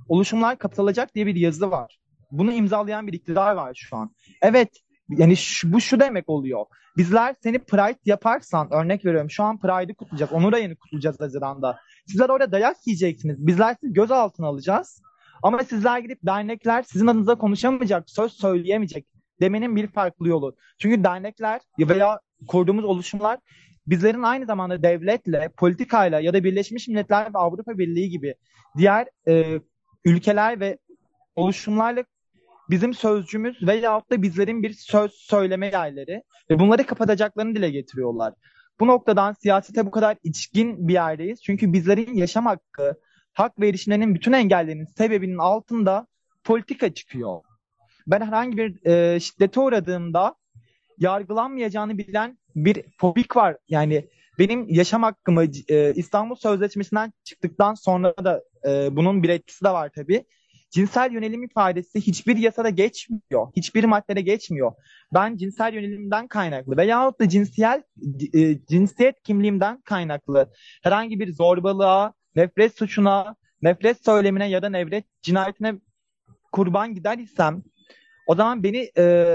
oluşumlar 0.09 0.57
kapatılacak 0.57 1.15
diye 1.15 1.25
bir 1.25 1.35
yazı 1.35 1.71
var. 1.71 1.99
Bunu 2.31 2.53
imzalayan 2.53 3.07
bir 3.07 3.13
iktidar 3.13 3.55
var 3.55 3.73
şu 3.75 3.95
an. 3.95 4.15
Evet 4.41 4.69
yani 5.09 5.37
şu, 5.37 5.73
bu 5.73 5.81
şu 5.81 5.99
demek 5.99 6.29
oluyor. 6.29 6.65
Bizler 6.97 7.35
seni 7.43 7.59
Pride 7.59 7.99
yaparsan 8.05 8.73
örnek 8.73 9.05
veriyorum 9.05 9.29
şu 9.29 9.43
an 9.43 9.59
Pride'ı 9.59 9.95
kutlayacak. 9.95 10.33
Onur 10.33 10.53
ayını 10.53 10.75
kutlayacağız 10.75 11.19
Haziran'da. 11.19 11.79
Sizler 12.07 12.29
orada 12.29 12.51
dayak 12.51 12.77
yiyeceksiniz. 12.87 13.47
Bizler 13.47 13.75
sizi 13.81 13.93
gözaltına 13.93 14.47
alacağız. 14.47 15.01
Ama 15.45 15.63
sizler 15.63 15.99
gidip 15.99 16.19
dernekler 16.23 16.83
sizin 16.83 17.07
adınıza 17.07 17.35
konuşamayacak, 17.35 18.09
söz 18.09 18.33
söyleyemeyecek 18.33 19.07
demenin 19.41 19.75
bir 19.75 19.87
farklı 19.87 20.27
yolu. 20.27 20.55
Çünkü 20.79 21.03
dernekler 21.03 21.61
veya 21.79 22.19
kurduğumuz 22.47 22.85
oluşumlar 22.85 23.39
bizlerin 23.87 24.23
aynı 24.23 24.45
zamanda 24.45 24.83
devletle, 24.83 25.49
politikayla 25.57 26.19
ya 26.19 26.33
da 26.33 26.43
Birleşmiş 26.43 26.87
Milletler 26.87 27.33
ve 27.33 27.37
Avrupa 27.37 27.77
Birliği 27.77 28.09
gibi 28.09 28.35
diğer 28.77 29.07
e, 29.27 29.59
ülkeler 30.05 30.59
ve 30.59 30.77
oluşumlarla 31.35 32.03
bizim 32.69 32.93
sözcümüz 32.93 33.67
veyahut 33.67 34.11
da 34.11 34.21
bizlerin 34.21 34.63
bir 34.63 34.73
söz 34.73 35.11
söyleme 35.11 35.67
yerleri 35.67 36.23
ve 36.49 36.59
bunları 36.59 36.85
kapatacaklarını 36.85 37.55
dile 37.55 37.69
getiriyorlar. 37.69 38.33
Bu 38.79 38.87
noktadan 38.87 39.33
siyasete 39.33 39.85
bu 39.85 39.91
kadar 39.91 40.17
içkin 40.23 40.87
bir 40.87 40.93
yerdeyiz. 40.93 41.41
Çünkü 41.43 41.73
bizlerin 41.73 42.13
yaşam 42.13 42.45
hakkı, 42.45 42.95
hak 43.35 43.59
ve 43.59 43.67
erişimlerinin 43.69 44.15
bütün 44.15 44.33
engellerinin 44.33 44.87
sebebinin 44.97 45.37
altında 45.37 46.07
politika 46.43 46.93
çıkıyor. 46.93 47.41
Ben 48.07 48.21
herhangi 48.21 48.57
bir 48.57 48.85
e, 48.85 49.19
şiddete 49.19 49.59
uğradığımda 49.59 50.35
yargılanmayacağını 50.97 51.97
bilen 51.97 52.37
bir 52.55 52.83
fobik 52.97 53.35
var. 53.35 53.57
Yani 53.69 54.09
benim 54.39 54.69
yaşam 54.69 55.03
hakkımı 55.03 55.43
e, 55.69 55.93
İstanbul 55.93 56.35
Sözleşmesi'nden 56.35 57.13
çıktıktan 57.23 57.73
sonra 57.73 58.13
da 58.23 58.43
e, 58.67 58.95
bunun 58.95 59.23
bir 59.23 59.29
etkisi 59.29 59.65
de 59.65 59.69
var 59.69 59.91
tabii. 59.95 60.25
Cinsel 60.71 61.11
yönelim 61.11 61.43
ifadesi 61.43 62.01
hiçbir 62.01 62.37
yasada 62.37 62.69
geçmiyor. 62.69 63.47
Hiçbir 63.55 63.83
maddede 63.83 64.21
geçmiyor. 64.21 64.71
Ben 65.13 65.37
cinsel 65.37 65.73
yönelimden 65.73 66.27
kaynaklı 66.27 66.77
veyahut 66.77 67.19
da 67.19 67.29
cinsiyel 67.29 67.83
e, 68.33 68.65
cinsiyet 68.65 69.23
kimliğimden 69.23 69.81
kaynaklı 69.81 70.51
herhangi 70.83 71.19
bir 71.19 71.33
zorbalığa, 71.33 72.13
nefret 72.35 72.77
suçuna, 72.77 73.35
nefret 73.61 74.05
söylemine 74.05 74.49
ya 74.49 74.61
da 74.61 74.69
nefret 74.69 75.05
cinayetine 75.21 75.75
kurban 76.51 76.93
gider 76.93 77.17
isem 77.17 77.63
o 78.27 78.35
zaman 78.35 78.63
beni 78.63 78.89
e, 78.97 79.25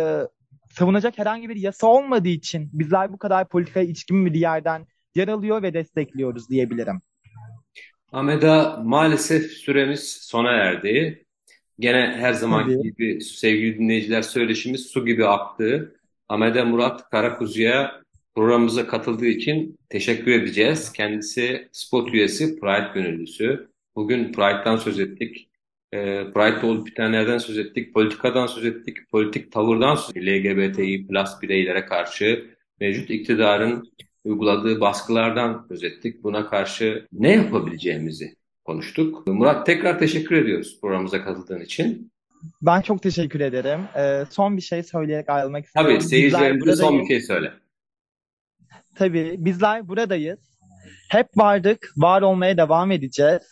savunacak 0.71 1.19
herhangi 1.19 1.49
bir 1.49 1.57
yasa 1.57 1.87
olmadığı 1.87 2.29
için 2.29 2.71
bizler 2.73 3.13
bu 3.13 3.19
kadar 3.19 3.49
politikaya 3.49 3.87
içkin 3.87 4.27
bir 4.27 4.35
yerden 4.35 4.87
yer 5.15 5.29
alıyor 5.29 5.63
ve 5.63 5.75
destekliyoruz 5.75 6.51
diyebilirim. 6.51 7.01
Ahmet'a 8.13 8.81
maalesef 8.85 9.51
süremiz 9.51 10.19
sona 10.23 10.53
erdi. 10.53 11.25
Gene 11.79 12.17
her 12.19 12.33
zaman 12.33 12.83
gibi 12.83 13.21
sevgili 13.21 13.79
dinleyiciler 13.79 14.23
söyleşimiz 14.23 14.87
su 14.87 15.07
gibi 15.07 15.27
aktı. 15.27 15.97
Ahmet'e 16.29 16.65
Murat 16.65 17.11
Karakuzu'ya 17.11 18.03
programımıza 18.35 18.87
katıldığı 18.87 19.26
için 19.26 19.78
teşekkür 19.89 20.31
edeceğiz. 20.33 20.93
Kendisi 20.93 21.68
spot 21.72 22.14
üyesi 22.14 22.61
Pride 22.61 22.91
gönüllüsü. 22.95 23.70
Bugün 23.97 24.33
Pride'dan 24.33 24.76
söz 24.76 25.01
ettik. 25.01 25.51
E, 25.93 25.99
Pride'da 26.35 26.66
olup 26.66 26.87
bitenlerden 26.87 27.39
söz 27.39 27.59
ettik. 27.59 27.95
Politikadan 27.95 28.47
söz 28.47 28.64
ettik. 28.64 28.97
Politik 29.11 29.53
tavırdan 29.53 29.95
söz 29.95 30.16
ettik. 30.16 30.28
LGBTİ 30.28 31.07
plus 31.07 31.31
bireylere 31.43 31.87
karşı 31.87 32.47
mevcut 32.81 33.11
iktidarın 33.11 33.93
uyguladığı 34.24 34.81
baskılardan 34.81 35.66
söz 35.68 35.85
ettik. 35.85 36.24
Buna 36.24 36.47
karşı 36.47 37.07
ne 37.12 37.33
yapabileceğimizi 37.33 38.35
konuştuk. 38.64 39.26
Murat 39.26 39.66
tekrar 39.66 39.99
teşekkür 39.99 40.37
ediyoruz 40.37 40.78
programımıza 40.81 41.24
katıldığın 41.24 41.61
için. 41.61 42.12
Ben 42.62 42.81
çok 42.81 43.03
teşekkür 43.03 43.41
ederim. 43.41 43.81
Ee, 43.97 44.24
son 44.31 44.57
bir 44.57 44.62
şey 44.62 44.83
söyleyerek 44.83 45.28
ayrılmak 45.28 45.64
istiyorum. 45.64 45.95
Tabii 45.95 46.05
seyircilerimize 46.05 46.76
son 46.76 47.01
bir 47.01 47.07
şey 47.07 47.20
söyle. 47.20 47.53
Tabii 49.01 49.37
bizler 49.39 49.89
buradayız. 49.89 50.39
Hep 51.11 51.27
vardık, 51.37 51.93
var 51.97 52.23
olmaya 52.23 52.57
devam 52.57 52.91
edeceğiz 52.91 53.43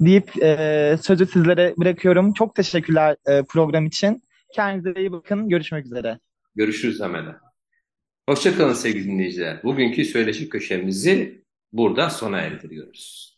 deyip 0.00 0.42
e, 0.42 0.98
sözü 1.02 1.26
sizlere 1.26 1.74
bırakıyorum. 1.76 2.32
Çok 2.32 2.54
teşekkürler 2.54 3.16
e, 3.26 3.42
program 3.42 3.86
için. 3.86 4.22
Kendinize 4.54 5.00
iyi 5.00 5.12
bakın. 5.12 5.48
Görüşmek 5.48 5.86
üzere. 5.86 6.18
Görüşürüz 6.54 7.00
Amela. 7.00 7.40
Hoşçakalın 8.28 8.72
sevgili 8.72 9.04
dinleyiciler. 9.04 9.62
Bugünkü 9.62 10.04
söyleşi 10.04 10.48
köşemizi 10.48 11.44
burada 11.72 12.10
sona 12.10 12.40
erdiriyoruz. 12.40 13.35